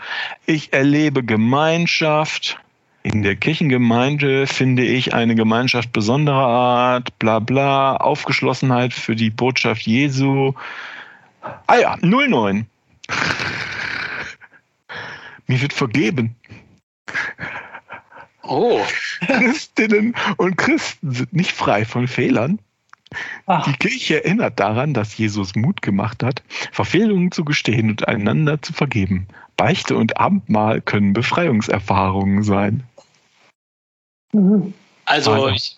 Ich 0.44 0.72
erlebe 0.72 1.24
Gemeinschaft. 1.24 2.58
In 3.06 3.22
der 3.22 3.36
Kirchengemeinde 3.36 4.48
finde 4.48 4.84
ich 4.84 5.14
eine 5.14 5.36
Gemeinschaft 5.36 5.92
besonderer 5.92 6.48
Art. 6.48 7.16
Bla 7.20 7.38
bla. 7.38 7.98
Aufgeschlossenheit 7.98 8.92
für 8.92 9.14
die 9.14 9.30
Botschaft 9.30 9.82
Jesu. 9.82 10.54
Ah 11.68 11.76
ja, 11.76 11.96
09. 12.02 12.66
Mir 15.46 15.62
wird 15.62 15.72
vergeben. 15.72 16.34
oh, 18.42 18.80
Christinnen 19.20 20.16
und 20.36 20.58
Christen 20.58 21.12
sind 21.12 21.32
nicht 21.32 21.52
frei 21.52 21.84
von 21.84 22.08
Fehlern. 22.08 22.58
Ach, 23.46 23.66
Die 23.66 23.74
Kirche 23.74 24.24
erinnert 24.24 24.58
daran, 24.58 24.94
dass 24.94 25.16
Jesus 25.16 25.54
Mut 25.54 25.80
gemacht 25.80 26.24
hat, 26.24 26.42
Verfehlungen 26.72 27.30
zu 27.30 27.44
gestehen 27.44 27.88
und 27.88 28.08
einander 28.08 28.60
zu 28.60 28.72
vergeben. 28.72 29.28
Beichte 29.56 29.96
und 29.96 30.18
Abendmahl 30.18 30.80
können 30.80 31.12
Befreiungserfahrungen 31.12 32.42
sein. 32.42 32.82
Mhm. 34.32 34.74
also 35.04 35.48
ich, 35.48 35.76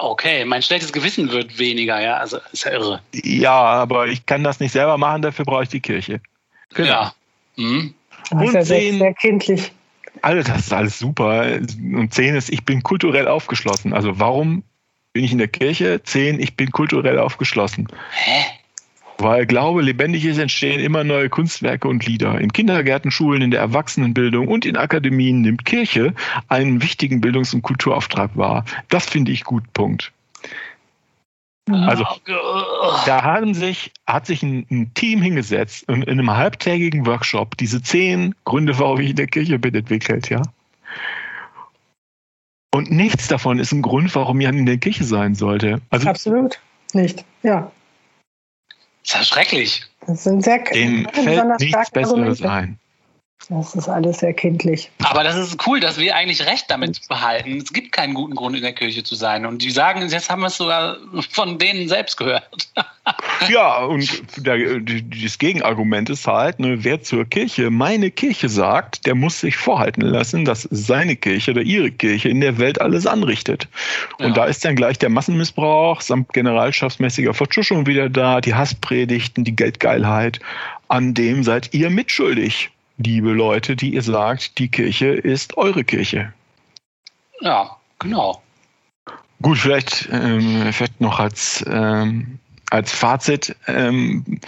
okay, 0.00 0.44
mein 0.44 0.62
schlechtes 0.62 0.92
Gewissen 0.92 1.30
wird 1.30 1.58
weniger, 1.58 2.00
ja, 2.00 2.16
also 2.16 2.38
ist 2.52 2.64
ja 2.64 2.72
irre. 2.72 3.00
Ja, 3.12 3.52
aber 3.52 4.06
ich 4.08 4.24
kann 4.26 4.44
das 4.44 4.60
nicht 4.60 4.72
selber 4.72 4.98
machen, 4.98 5.22
dafür 5.22 5.44
brauche 5.44 5.64
ich 5.64 5.68
die 5.68 5.80
Kirche. 5.80 6.20
Genau. 6.74 6.88
Ja. 6.88 7.14
Hm. 7.56 7.94
Das 8.30 8.40
ist 8.42 8.48
Und 8.48 8.54
ja 8.54 8.64
sehr, 8.64 8.80
sehen- 8.80 8.98
sehr 8.98 9.14
kindlich. 9.14 9.72
Also 10.20 10.48
das 10.48 10.66
ist 10.66 10.72
alles 10.72 10.98
super. 10.98 11.44
Und 11.56 12.12
zehn 12.12 12.34
ist, 12.34 12.50
ich 12.50 12.64
bin 12.64 12.82
kulturell 12.82 13.26
aufgeschlossen. 13.26 13.92
Also 13.92 14.18
warum 14.20 14.62
bin 15.12 15.24
ich 15.24 15.32
in 15.32 15.38
der 15.38 15.48
Kirche? 15.48 16.02
Zehn, 16.02 16.38
ich 16.38 16.54
bin 16.56 16.70
kulturell 16.70 17.18
aufgeschlossen. 17.18 17.88
Hä? 18.12 18.44
Weil 19.22 19.46
Glaube 19.46 19.82
lebendig 19.82 20.24
ist, 20.24 20.38
entstehen 20.38 20.80
immer 20.80 21.04
neue 21.04 21.28
Kunstwerke 21.28 21.86
und 21.86 22.04
Lieder. 22.04 22.40
In 22.40 22.52
Kindergärten, 22.52 23.12
Schulen, 23.12 23.40
in 23.40 23.52
der 23.52 23.60
Erwachsenenbildung 23.60 24.48
und 24.48 24.66
in 24.66 24.76
Akademien 24.76 25.42
nimmt 25.42 25.64
Kirche 25.64 26.12
einen 26.48 26.82
wichtigen 26.82 27.20
Bildungs- 27.20 27.54
und 27.54 27.62
Kulturauftrag 27.62 28.36
wahr. 28.36 28.64
Das 28.88 29.06
finde 29.06 29.30
ich 29.30 29.44
gut, 29.44 29.72
Punkt. 29.74 30.12
Also 31.70 32.04
da 33.06 33.22
haben 33.22 33.54
sich, 33.54 33.92
hat 34.08 34.26
sich 34.26 34.42
ein, 34.42 34.66
ein 34.68 34.94
Team 34.94 35.22
hingesetzt 35.22 35.88
und 35.88 36.02
in 36.02 36.18
einem 36.18 36.30
halbtägigen 36.30 37.06
Workshop 37.06 37.56
diese 37.56 37.80
zehn 37.80 38.34
Gründe, 38.44 38.76
warum 38.80 38.98
ich 38.98 39.10
in 39.10 39.16
der 39.16 39.28
Kirche 39.28 39.60
bin, 39.60 39.72
entwickelt, 39.72 40.28
ja. 40.30 40.42
Und 42.74 42.90
nichts 42.90 43.28
davon 43.28 43.60
ist 43.60 43.70
ein 43.70 43.82
Grund, 43.82 44.12
warum 44.16 44.40
Jan 44.40 44.58
in 44.58 44.66
der 44.66 44.78
Kirche 44.78 45.04
sein 45.04 45.36
sollte. 45.36 45.80
Also 45.90 46.08
Absolut 46.08 46.58
nicht. 46.94 47.24
Ja, 47.44 47.70
ist 49.04 49.14
ja 49.14 49.24
schrecklich. 49.24 49.84
das 50.06 50.24
sind 50.24 50.42
sehr 50.42 50.58
keine 50.58 51.08
fällt 51.12 51.60
nichts 51.60 51.90
Besseres 51.90 52.42
ein. 52.42 52.78
Das 53.48 53.74
ist 53.74 53.88
alles 53.88 54.18
sehr 54.18 54.32
kindlich. 54.32 54.90
Aber 55.02 55.24
das 55.24 55.36
ist 55.36 55.66
cool, 55.66 55.80
dass 55.80 55.98
wir 55.98 56.14
eigentlich 56.14 56.46
recht 56.46 56.66
damit 56.68 57.06
behalten. 57.08 57.58
Es 57.58 57.72
gibt 57.72 57.92
keinen 57.92 58.14
guten 58.14 58.34
Grund, 58.34 58.56
in 58.56 58.62
der 58.62 58.72
Kirche 58.72 59.02
zu 59.02 59.14
sein. 59.14 59.46
Und 59.46 59.62
die 59.62 59.70
sagen, 59.70 60.06
jetzt 60.08 60.30
haben 60.30 60.40
wir 60.40 60.46
es 60.46 60.56
sogar 60.56 60.96
von 61.30 61.58
denen 61.58 61.88
selbst 61.88 62.16
gehört. 62.16 62.68
Ja, 63.48 63.78
und 63.78 64.22
der, 64.36 64.78
das 64.78 65.36
Gegenargument 65.36 66.08
ist 66.08 66.28
halt, 66.28 66.60
ne, 66.60 66.84
wer 66.84 67.02
zur 67.02 67.24
Kirche 67.24 67.70
meine 67.70 68.12
Kirche 68.12 68.48
sagt, 68.48 69.04
der 69.06 69.16
muss 69.16 69.40
sich 69.40 69.56
vorhalten 69.56 70.02
lassen, 70.02 70.44
dass 70.44 70.68
seine 70.70 71.16
Kirche 71.16 71.50
oder 71.50 71.62
ihre 71.62 71.90
Kirche 71.90 72.28
in 72.28 72.40
der 72.40 72.58
Welt 72.58 72.80
alles 72.80 73.04
anrichtet. 73.08 73.66
Und 74.18 74.28
Ja. 74.28 74.32
da 74.32 74.44
ist 74.44 74.64
dann 74.64 74.76
gleich 74.76 74.98
der 74.98 75.08
Massenmissbrauch 75.08 76.00
samt 76.00 76.32
generalschaftsmäßiger 76.32 77.34
Verschuschung 77.34 77.86
wieder 77.86 78.08
da, 78.08 78.40
die 78.40 78.54
Hasspredigten, 78.54 79.42
die 79.42 79.56
Geldgeilheit. 79.56 80.38
An 80.86 81.12
dem 81.12 81.42
seid 81.42 81.74
ihr 81.74 81.90
mitschuldig, 81.90 82.70
liebe 83.02 83.32
Leute, 83.32 83.76
die 83.76 83.94
ihr 83.94 84.02
sagt, 84.02 84.58
die 84.58 84.68
Kirche 84.68 85.08
ist 85.08 85.56
eure 85.56 85.84
Kirche. 85.84 86.32
Ja, 87.40 87.76
genau. 87.98 88.42
Gut, 89.40 89.58
vielleicht, 89.58 90.08
ähm, 90.12 90.72
vielleicht 90.72 91.00
noch 91.00 91.18
als, 91.18 91.64
ähm, 91.68 92.38
als 92.70 92.92
Fazit. 92.92 93.56
Ähm, 93.66 94.40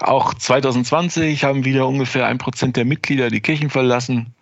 auch 0.00 0.32
2020 0.32 1.44
haben 1.44 1.64
wieder 1.64 1.86
ungefähr 1.86 2.26
ein 2.26 2.38
Prozent 2.38 2.76
der 2.76 2.84
Mitglieder 2.84 3.30
die 3.30 3.40
Kirchen 3.40 3.68
verlassen. 3.68 4.34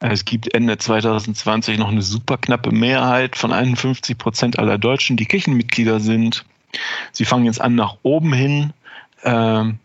Es 0.00 0.24
gibt 0.24 0.52
Ende 0.52 0.78
2020 0.78 1.78
noch 1.78 1.88
eine 1.88 2.02
super 2.02 2.36
knappe 2.36 2.72
Mehrheit 2.72 3.36
von 3.36 3.52
51 3.52 4.18
Prozent 4.18 4.58
aller 4.58 4.78
Deutschen, 4.78 5.16
die 5.16 5.26
Kirchenmitglieder 5.26 6.00
sind. 6.00 6.44
Sie 7.12 7.24
fangen 7.24 7.44
jetzt 7.44 7.60
an, 7.60 7.76
nach 7.76 7.98
oben 8.02 8.32
hin 8.32 8.72
ähm, 9.22 9.78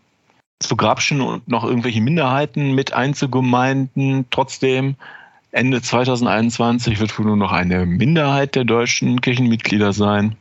zu 0.60 0.76
grapschen 0.76 1.20
und 1.20 1.48
noch 1.48 1.64
irgendwelche 1.64 2.00
Minderheiten 2.00 2.74
mit 2.74 2.92
einzugemeinden. 2.92 4.26
Trotzdem, 4.30 4.96
Ende 5.52 5.80
2021 5.80 7.00
wird 7.00 7.18
wohl 7.18 7.26
nur 7.26 7.36
noch 7.36 7.52
eine 7.52 7.86
Minderheit 7.86 8.54
der 8.54 8.64
deutschen 8.64 9.20
Kirchenmitglieder 9.20 9.92
sein. 9.92 10.36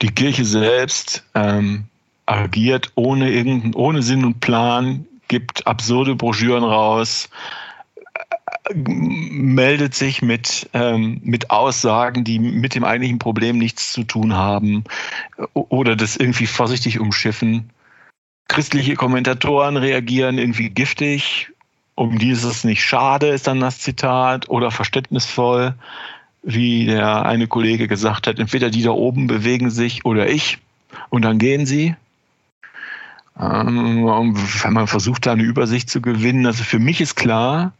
Die 0.00 0.10
Kirche 0.10 0.44
selbst 0.44 1.24
ähm, 1.34 1.84
agiert 2.26 2.92
ohne, 2.94 3.30
irgendein, 3.30 3.74
ohne 3.74 4.02
Sinn 4.02 4.24
und 4.24 4.40
Plan, 4.40 5.06
gibt 5.26 5.66
absurde 5.66 6.14
Broschüren 6.14 6.64
raus, 6.64 7.28
äh, 8.70 8.74
meldet 8.74 9.94
sich 9.94 10.22
mit, 10.22 10.70
ähm, 10.72 11.20
mit 11.24 11.50
Aussagen, 11.50 12.24
die 12.24 12.38
mit 12.38 12.74
dem 12.74 12.84
eigentlichen 12.84 13.18
Problem 13.18 13.58
nichts 13.58 13.92
zu 13.92 14.04
tun 14.04 14.34
haben 14.34 14.84
oder 15.52 15.96
das 15.96 16.16
irgendwie 16.16 16.46
vorsichtig 16.46 17.00
umschiffen. 17.00 17.70
Christliche 18.48 18.94
Kommentatoren 18.94 19.76
reagieren 19.76 20.38
irgendwie 20.38 20.70
giftig. 20.70 21.50
Um 21.94 22.18
die 22.18 22.30
ist 22.30 22.44
es 22.44 22.64
nicht 22.64 22.84
schade, 22.84 23.28
ist 23.28 23.46
dann 23.46 23.60
das 23.60 23.80
Zitat, 23.80 24.48
oder 24.48 24.70
verständnisvoll, 24.70 25.74
wie 26.42 26.86
der 26.86 27.26
eine 27.26 27.46
Kollege 27.46 27.88
gesagt 27.88 28.26
hat, 28.26 28.38
entweder 28.38 28.70
die 28.70 28.82
da 28.82 28.90
oben 28.90 29.26
bewegen 29.26 29.70
sich 29.70 30.04
oder 30.04 30.28
ich 30.28 30.58
und 31.10 31.22
dann 31.22 31.38
gehen 31.38 31.66
sie. 31.66 31.96
Ähm, 33.38 34.04
wenn 34.04 34.72
man 34.72 34.86
versucht, 34.86 35.26
da 35.26 35.32
eine 35.32 35.42
Übersicht 35.42 35.90
zu 35.90 36.00
gewinnen. 36.00 36.46
Also 36.46 36.64
für 36.64 36.78
mich 36.78 37.00
ist 37.00 37.14
klar, 37.14 37.72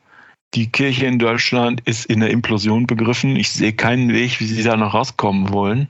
die 0.55 0.69
Kirche 0.69 1.07
in 1.07 1.19
Deutschland 1.19 1.81
ist 1.85 2.07
in 2.07 2.21
der 2.21 2.31
Implosion 2.31 2.87
begriffen. 2.87 3.37
Ich 3.37 3.51
sehe 3.51 3.73
keinen 3.73 4.13
Weg, 4.13 4.41
wie 4.41 4.47
sie 4.47 4.63
da 4.63 4.77
noch 4.77 4.95
rauskommen 4.95 5.53
wollen. 5.53 5.89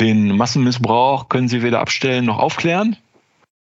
Den 0.00 0.36
Massenmissbrauch 0.36 1.28
können 1.28 1.48
sie 1.48 1.62
weder 1.62 1.80
abstellen 1.80 2.26
noch 2.26 2.38
aufklären, 2.38 2.96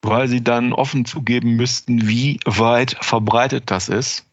weil 0.03 0.29
sie 0.29 0.43
dann 0.43 0.73
offen 0.73 1.05
zugeben 1.05 1.57
müssten, 1.57 2.09
wie 2.09 2.41
weit 2.45 2.97
verbreitet 3.01 3.71
das 3.71 3.89
ist. 3.89 4.25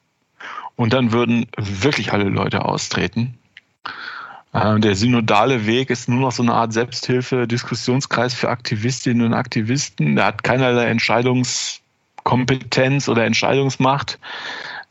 Und 0.75 0.93
dann 0.93 1.11
würden 1.11 1.45
wirklich 1.57 2.13
alle 2.13 2.29
Leute 2.29 2.65
austreten. 2.65 3.37
Äh, 4.53 4.79
der 4.79 4.95
synodale 4.95 5.67
Weg 5.67 5.89
ist 5.89 6.07
nur 6.09 6.21
noch 6.21 6.31
so 6.31 6.43
eine 6.43 6.53
Art 6.53 6.71
Selbsthilfe, 6.73 7.47
Diskussionskreis 7.47 8.33
für 8.33 8.49
Aktivistinnen 8.49 9.27
und 9.27 9.33
Aktivisten. 9.33 10.15
Der 10.15 10.25
hat 10.25 10.43
keinerlei 10.43 10.85
Entscheidungskompetenz 10.85 13.09
oder 13.09 13.25
Entscheidungsmacht. 13.25 14.19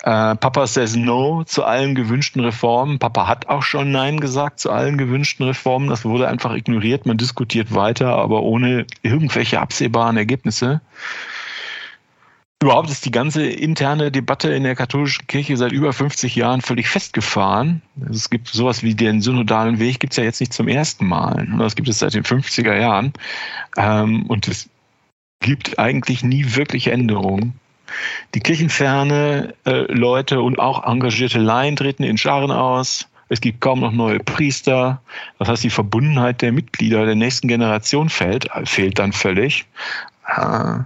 Äh, 0.03 0.37
Papa 0.37 0.67
says 0.67 0.95
no 0.95 1.43
zu 1.45 1.65
allen 1.65 1.95
gewünschten 1.95 2.43
Reformen. 2.43 2.99
Papa 2.99 3.27
hat 3.27 3.49
auch 3.49 3.63
schon 3.63 3.91
Nein 3.91 4.21
gesagt 4.21 4.61
zu 4.61 4.71
allen 4.71 4.97
gewünschten 4.97 5.47
Reformen. 5.47 5.89
Das 5.89 6.05
wurde 6.05 6.29
einfach 6.29 6.55
ignoriert. 6.55 7.07
Man 7.07 7.17
diskutiert 7.17 7.75
weiter, 7.75 8.15
aber 8.17 8.43
ohne 8.43 8.87
irgendwelche 9.03 9.61
absehbaren 9.61 10.17
Ergebnisse. 10.17 10.81
Überhaupt 12.61 12.91
ist 12.91 13.05
die 13.05 13.13
ganze 13.13 13.47
interne 13.47 14.11
Debatte 14.11 14.53
in 14.53 14.65
der 14.65 14.75
katholischen 14.75 15.29
Kirche 15.29 15.57
seit 15.57 15.71
über 15.71 15.93
50 15.93 16.35
Jahren 16.35 16.61
völlig 16.61 16.89
festgefahren. 16.89 17.83
Es 18.11 18.31
gibt 18.31 18.49
sowas 18.49 18.83
wie 18.83 18.97
den 18.97 19.21
synodalen 19.21 19.79
Weg, 19.79 20.01
gibt 20.01 20.13
es 20.13 20.17
ja 20.17 20.25
jetzt 20.25 20.41
nicht 20.41 20.53
zum 20.53 20.67
ersten 20.67 21.07
Mal. 21.07 21.47
Das 21.59 21.77
gibt 21.77 21.89
es 21.89 22.01
seit 22.01 22.15
den 22.15 22.25
50er 22.25 22.77
Jahren. 22.77 23.13
Ähm, 23.77 24.27
und 24.27 24.49
es 24.49 24.69
gibt 25.39 25.79
eigentlich 25.79 26.25
nie 26.25 26.57
wirklich 26.57 26.89
Änderungen. 26.89 27.61
Die 28.35 28.41
kirchenferne 28.41 29.55
äh, 29.65 29.93
Leute 29.93 30.41
und 30.41 30.59
auch 30.59 30.85
engagierte 30.85 31.39
Laien 31.39 31.77
treten 31.77 32.03
in 32.03 32.19
Scharen 32.19 32.51
aus. 32.51 33.09
Es 33.29 33.41
gibt 33.41 33.61
kaum 33.61 33.81
noch 33.81 33.93
neue 33.93 34.21
Priester. 34.21 35.03
Das 35.39 35.49
heißt, 35.49 35.65
die 35.65 35.71
Verbundenheit 35.71 36.43
der 36.43 36.53
Mitglieder 36.53 37.05
der 37.05 37.15
nächsten 37.15 37.49
Generation 37.49 38.09
fehlt, 38.09 38.49
fehlt 38.65 38.99
dann 38.99 39.13
völlig. 39.13 39.67
Äh, 40.27 40.81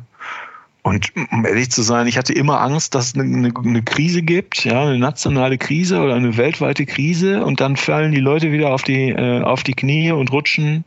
und 0.85 1.13
um 1.31 1.47
ehrlich 1.47 1.71
zu 1.71 1.83
sein, 1.83 2.09
ich 2.09 2.19
hatte 2.19 2.33
immer 2.33 2.61
Angst, 2.61 2.97
dass 2.97 3.09
es 3.09 3.15
eine, 3.15 3.53
eine, 3.55 3.83
Krise 3.83 4.23
gibt, 4.23 4.65
ja, 4.65 4.83
eine 4.83 4.99
nationale 4.99 5.57
Krise 5.57 6.01
oder 6.01 6.15
eine 6.17 6.37
weltweite 6.37 6.87
Krise, 6.87 7.45
und 7.45 7.61
dann 7.61 7.77
fallen 7.77 8.11
die 8.11 8.21
Leute 8.21 8.51
wieder 8.51 8.75
auf 8.75 8.83
die 8.83 9.11
äh, 9.11 9.43
auf 9.43 9.63
die 9.63 9.75
Knie 9.75 10.11
und 10.11 10.33
rutschen 10.33 10.85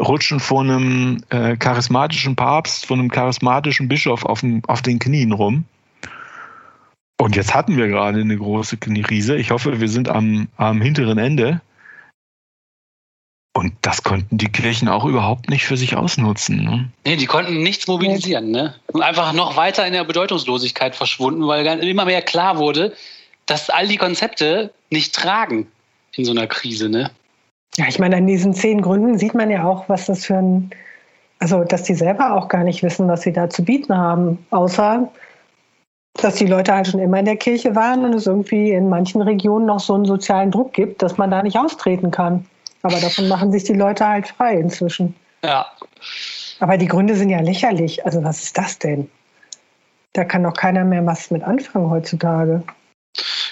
rutschen 0.00 0.40
vor 0.40 0.62
einem 0.62 1.22
äh, 1.30 1.56
charismatischen 1.56 2.34
Papst, 2.34 2.86
von 2.86 2.98
einem 2.98 3.10
charismatischen 3.10 3.86
Bischof 3.86 4.24
auf, 4.24 4.40
dem, 4.40 4.62
auf 4.66 4.82
den 4.82 4.98
Knien 4.98 5.30
rum. 5.30 5.64
Und 7.18 7.36
jetzt 7.36 7.54
hatten 7.54 7.76
wir 7.76 7.86
gerade 7.86 8.20
eine 8.20 8.36
große 8.36 8.76
Krise. 8.76 9.36
Ich 9.36 9.50
hoffe, 9.50 9.80
wir 9.80 9.88
sind 9.88 10.08
am, 10.08 10.48
am 10.56 10.82
hinteren 10.82 11.18
Ende. 11.18 11.62
Und 13.56 13.72
das 13.80 14.02
konnten 14.02 14.36
die 14.36 14.52
Kirchen 14.52 14.86
auch 14.86 15.06
überhaupt 15.06 15.48
nicht 15.48 15.64
für 15.64 15.78
sich 15.78 15.96
ausnutzen. 15.96 16.62
Ne? 16.62 16.90
Nee, 17.06 17.16
die 17.16 17.24
konnten 17.24 17.62
nichts 17.62 17.86
mobilisieren. 17.86 18.50
Ne? 18.50 18.74
Und 18.92 19.00
einfach 19.00 19.32
noch 19.32 19.56
weiter 19.56 19.86
in 19.86 19.94
der 19.94 20.04
Bedeutungslosigkeit 20.04 20.94
verschwunden, 20.94 21.46
weil 21.46 21.64
immer 21.82 22.04
mehr 22.04 22.20
klar 22.20 22.58
wurde, 22.58 22.92
dass 23.46 23.70
all 23.70 23.88
die 23.88 23.96
Konzepte 23.96 24.74
nicht 24.90 25.14
tragen 25.14 25.68
in 26.16 26.26
so 26.26 26.32
einer 26.32 26.46
Krise. 26.46 26.90
Ne? 26.90 27.10
Ja, 27.78 27.86
ich 27.88 27.98
meine, 27.98 28.16
an 28.16 28.26
diesen 28.26 28.52
zehn 28.52 28.82
Gründen 28.82 29.16
sieht 29.16 29.32
man 29.32 29.50
ja 29.50 29.64
auch, 29.64 29.88
was 29.88 30.04
das 30.04 30.26
für 30.26 30.36
ein, 30.36 30.70
also 31.38 31.64
dass 31.64 31.84
die 31.84 31.94
selber 31.94 32.34
auch 32.34 32.48
gar 32.48 32.62
nicht 32.62 32.82
wissen, 32.82 33.08
was 33.08 33.22
sie 33.22 33.32
da 33.32 33.48
zu 33.48 33.64
bieten 33.64 33.96
haben, 33.96 34.44
außer 34.50 35.10
dass 36.20 36.34
die 36.34 36.46
Leute 36.46 36.74
halt 36.74 36.88
schon 36.88 37.00
immer 37.00 37.20
in 37.20 37.24
der 37.24 37.36
Kirche 37.36 37.74
waren 37.74 38.04
und 38.04 38.12
es 38.12 38.26
irgendwie 38.26 38.72
in 38.72 38.90
manchen 38.90 39.22
Regionen 39.22 39.64
noch 39.64 39.80
so 39.80 39.94
einen 39.94 40.04
sozialen 40.04 40.50
Druck 40.50 40.74
gibt, 40.74 41.00
dass 41.00 41.16
man 41.16 41.30
da 41.30 41.42
nicht 41.42 41.56
austreten 41.56 42.10
kann. 42.10 42.44
Aber 42.86 43.00
davon 43.00 43.26
machen 43.26 43.50
sich 43.50 43.64
die 43.64 43.72
Leute 43.72 44.06
halt 44.06 44.28
frei 44.28 44.54
inzwischen. 44.54 45.16
Ja. 45.42 45.66
Aber 46.60 46.78
die 46.78 46.86
Gründe 46.86 47.16
sind 47.16 47.30
ja 47.30 47.40
lächerlich. 47.40 48.06
Also 48.06 48.22
was 48.22 48.44
ist 48.44 48.56
das 48.56 48.78
denn? 48.78 49.10
Da 50.12 50.24
kann 50.24 50.44
doch 50.44 50.54
keiner 50.54 50.84
mehr 50.84 51.04
was 51.04 51.32
mit 51.32 51.42
anfangen 51.42 51.90
heutzutage. 51.90 52.62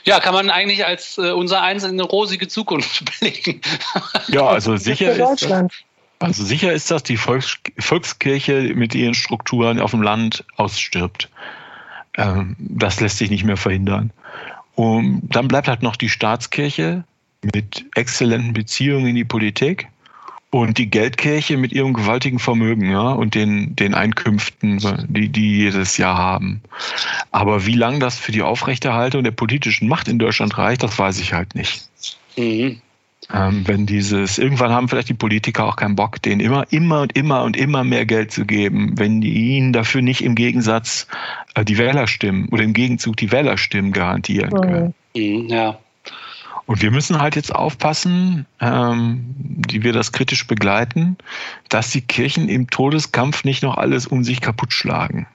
Ja, 0.04 0.20
kann 0.20 0.34
man 0.34 0.50
eigentlich 0.50 0.86
als 0.86 1.18
äh, 1.18 1.32
unser 1.32 1.62
Eins 1.62 1.82
in 1.82 1.90
eine 1.90 2.04
rosige 2.04 2.46
Zukunft 2.46 3.04
blicken. 3.20 3.60
Ja, 4.28 4.46
also 4.46 4.76
sicher 4.76 5.10
ist, 5.10 5.42
das, 5.42 5.64
also 6.20 6.44
sicher 6.44 6.72
ist, 6.72 6.92
dass 6.92 7.02
die 7.02 7.16
Volks, 7.16 7.58
Volkskirche 7.78 8.72
mit 8.74 8.94
ihren 8.94 9.14
Strukturen 9.14 9.80
auf 9.80 9.90
dem 9.90 10.02
Land 10.02 10.44
ausstirbt. 10.56 11.28
Ähm, 12.16 12.54
das 12.58 13.00
lässt 13.00 13.18
sich 13.18 13.30
nicht 13.30 13.44
mehr 13.44 13.56
verhindern. 13.56 14.12
Und 14.76 15.22
dann 15.28 15.48
bleibt 15.48 15.66
halt 15.66 15.82
noch 15.82 15.96
die 15.96 16.08
Staatskirche, 16.08 17.04
mit 17.52 17.84
exzellenten 17.94 18.52
Beziehungen 18.52 19.08
in 19.08 19.16
die 19.16 19.24
Politik 19.24 19.88
und 20.50 20.78
die 20.78 20.88
Geldkirche 20.88 21.56
mit 21.56 21.72
ihrem 21.72 21.94
gewaltigen 21.94 22.38
Vermögen 22.38 22.88
ja, 22.88 23.10
und 23.10 23.34
den, 23.34 23.74
den 23.74 23.92
Einkünften, 23.92 24.80
die 25.08 25.28
die 25.28 25.56
jedes 25.56 25.96
Jahr 25.96 26.16
haben. 26.16 26.62
Aber 27.32 27.66
wie 27.66 27.74
lange 27.74 27.98
das 27.98 28.18
für 28.18 28.30
die 28.30 28.42
Aufrechterhaltung 28.42 29.24
der 29.24 29.32
politischen 29.32 29.88
Macht 29.88 30.06
in 30.06 30.20
Deutschland 30.20 30.56
reicht, 30.56 30.84
das 30.84 30.96
weiß 30.96 31.18
ich 31.18 31.32
halt 31.32 31.56
nicht. 31.56 31.88
Mhm. 32.36 32.80
Ähm, 33.32 33.66
wenn 33.66 33.86
dieses, 33.86 34.38
irgendwann 34.38 34.70
haben 34.70 34.88
vielleicht 34.88 35.08
die 35.08 35.14
Politiker 35.14 35.64
auch 35.64 35.76
keinen 35.76 35.96
Bock, 35.96 36.20
denen 36.22 36.40
immer, 36.40 36.70
immer 36.70 37.00
und 37.00 37.16
immer 37.16 37.42
und 37.42 37.56
immer 37.56 37.82
mehr 37.82 38.06
Geld 38.06 38.30
zu 38.30 38.44
geben, 38.44 38.92
wenn 38.96 39.20
die 39.20 39.56
ihnen 39.56 39.72
dafür 39.72 40.02
nicht 40.02 40.22
im 40.22 40.34
Gegensatz 40.34 41.06
äh, 41.54 41.64
die 41.64 41.78
Wählerstimmen 41.78 42.48
oder 42.50 42.62
im 42.62 42.74
Gegenzug 42.74 43.16
die 43.16 43.32
Wählerstimmen 43.32 43.92
garantieren 43.92 44.50
können. 44.50 44.94
Mhm, 45.16 45.48
ja. 45.48 45.78
Und 46.66 46.80
wir 46.80 46.90
müssen 46.90 47.20
halt 47.20 47.36
jetzt 47.36 47.54
aufpassen, 47.54 48.46
ähm, 48.60 49.24
die 49.36 49.82
wir 49.82 49.92
das 49.92 50.12
kritisch 50.12 50.46
begleiten, 50.46 51.18
dass 51.68 51.90
die 51.90 52.00
Kirchen 52.00 52.48
im 52.48 52.70
Todeskampf 52.70 53.44
nicht 53.44 53.62
noch 53.62 53.76
alles 53.76 54.06
um 54.06 54.24
sich 54.24 54.40
kaputt 54.40 54.72
schlagen, 54.72 55.26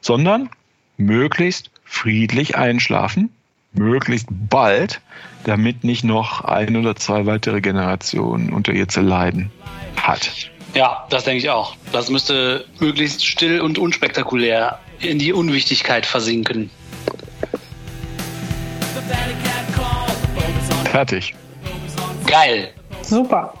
sondern 0.00 0.50
möglichst 0.96 1.70
friedlich 1.84 2.56
einschlafen, 2.56 3.30
möglichst 3.72 4.28
bald, 4.30 5.00
damit 5.44 5.82
nicht 5.84 6.04
noch 6.04 6.42
ein 6.44 6.76
oder 6.76 6.94
zwei 6.96 7.26
weitere 7.26 7.60
Generationen 7.60 8.52
unter 8.52 8.72
ihr 8.72 8.88
zu 8.88 9.00
leiden 9.00 9.50
hat. 9.96 10.30
Ja, 10.74 11.06
das 11.10 11.24
denke 11.24 11.38
ich 11.38 11.50
auch. 11.50 11.74
Das 11.92 12.10
müsste 12.10 12.66
möglichst 12.78 13.26
still 13.26 13.60
und 13.60 13.78
unspektakulär 13.78 14.78
in 15.00 15.18
die 15.18 15.32
Unwichtigkeit 15.32 16.06
versinken. 16.06 16.70
Fertig. 20.90 21.34
Geil. 22.26 22.72
Super. 23.02 23.54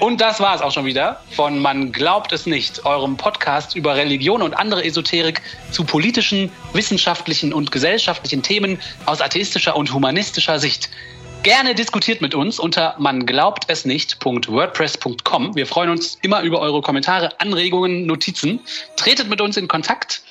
Und 0.00 0.20
das 0.20 0.40
war 0.40 0.54
es 0.54 0.60
auch 0.60 0.72
schon 0.72 0.84
wieder 0.84 1.20
von 1.30 1.58
Man 1.58 1.92
glaubt 1.92 2.32
es 2.32 2.46
nicht, 2.46 2.84
eurem 2.84 3.16
Podcast 3.16 3.74
über 3.74 3.96
Religion 3.96 4.42
und 4.42 4.54
andere 4.54 4.84
Esoterik 4.84 5.40
zu 5.70 5.84
politischen, 5.84 6.50
wissenschaftlichen 6.72 7.52
und 7.52 7.72
gesellschaftlichen 7.72 8.42
Themen 8.42 8.78
aus 9.06 9.20
atheistischer 9.20 9.76
und 9.76 9.92
humanistischer 9.92 10.58
Sicht. 10.58 10.90
Gerne 11.42 11.74
diskutiert 11.74 12.20
mit 12.20 12.36
uns 12.36 12.60
unter 12.60 12.94
man 12.98 13.26
glaubt 13.26 13.64
es 13.66 13.84
nicht.wordpress.com. 13.84 15.56
Wir 15.56 15.66
freuen 15.66 15.90
uns 15.90 16.16
immer 16.22 16.42
über 16.42 16.60
eure 16.60 16.82
Kommentare, 16.82 17.40
Anregungen, 17.40 18.06
Notizen. 18.06 18.60
Tretet 18.94 19.28
mit 19.28 19.40
uns 19.40 19.56
in 19.56 19.66
Kontakt 19.66 20.22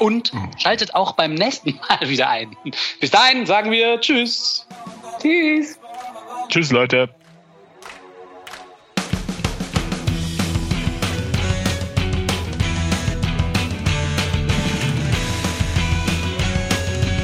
und 0.00 0.32
hm. 0.32 0.50
schaltet 0.58 0.94
auch 0.94 1.12
beim 1.12 1.34
nächsten 1.34 1.78
Mal 1.88 2.08
wieder 2.08 2.28
ein. 2.28 2.56
Bis 3.00 3.10
dahin 3.10 3.46
sagen 3.46 3.70
wir 3.70 4.00
Tschüss. 4.00 4.66
Tschüss. 5.20 5.78
Tschüss, 6.48 6.72
Leute. 6.72 7.08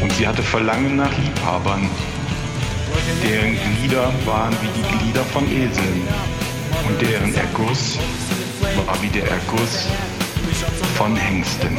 Und 0.02 0.12
sie 0.12 0.28
hatte 0.28 0.42
Verlangen 0.42 0.96
nach 0.96 1.10
Liebhabern, 1.18 1.90
deren 3.24 3.56
Glieder 3.80 4.12
waren 4.24 4.54
wie 4.62 4.80
die 4.80 4.98
Glieder 4.98 5.24
von 5.24 5.44
Eseln 5.50 6.06
und 6.86 7.00
deren 7.00 7.34
Erguss 7.34 7.98
war 8.86 9.02
wie 9.02 9.08
der 9.08 9.28
Erguss 9.28 9.88
von 10.96 11.14
Hengsten. 11.14 11.76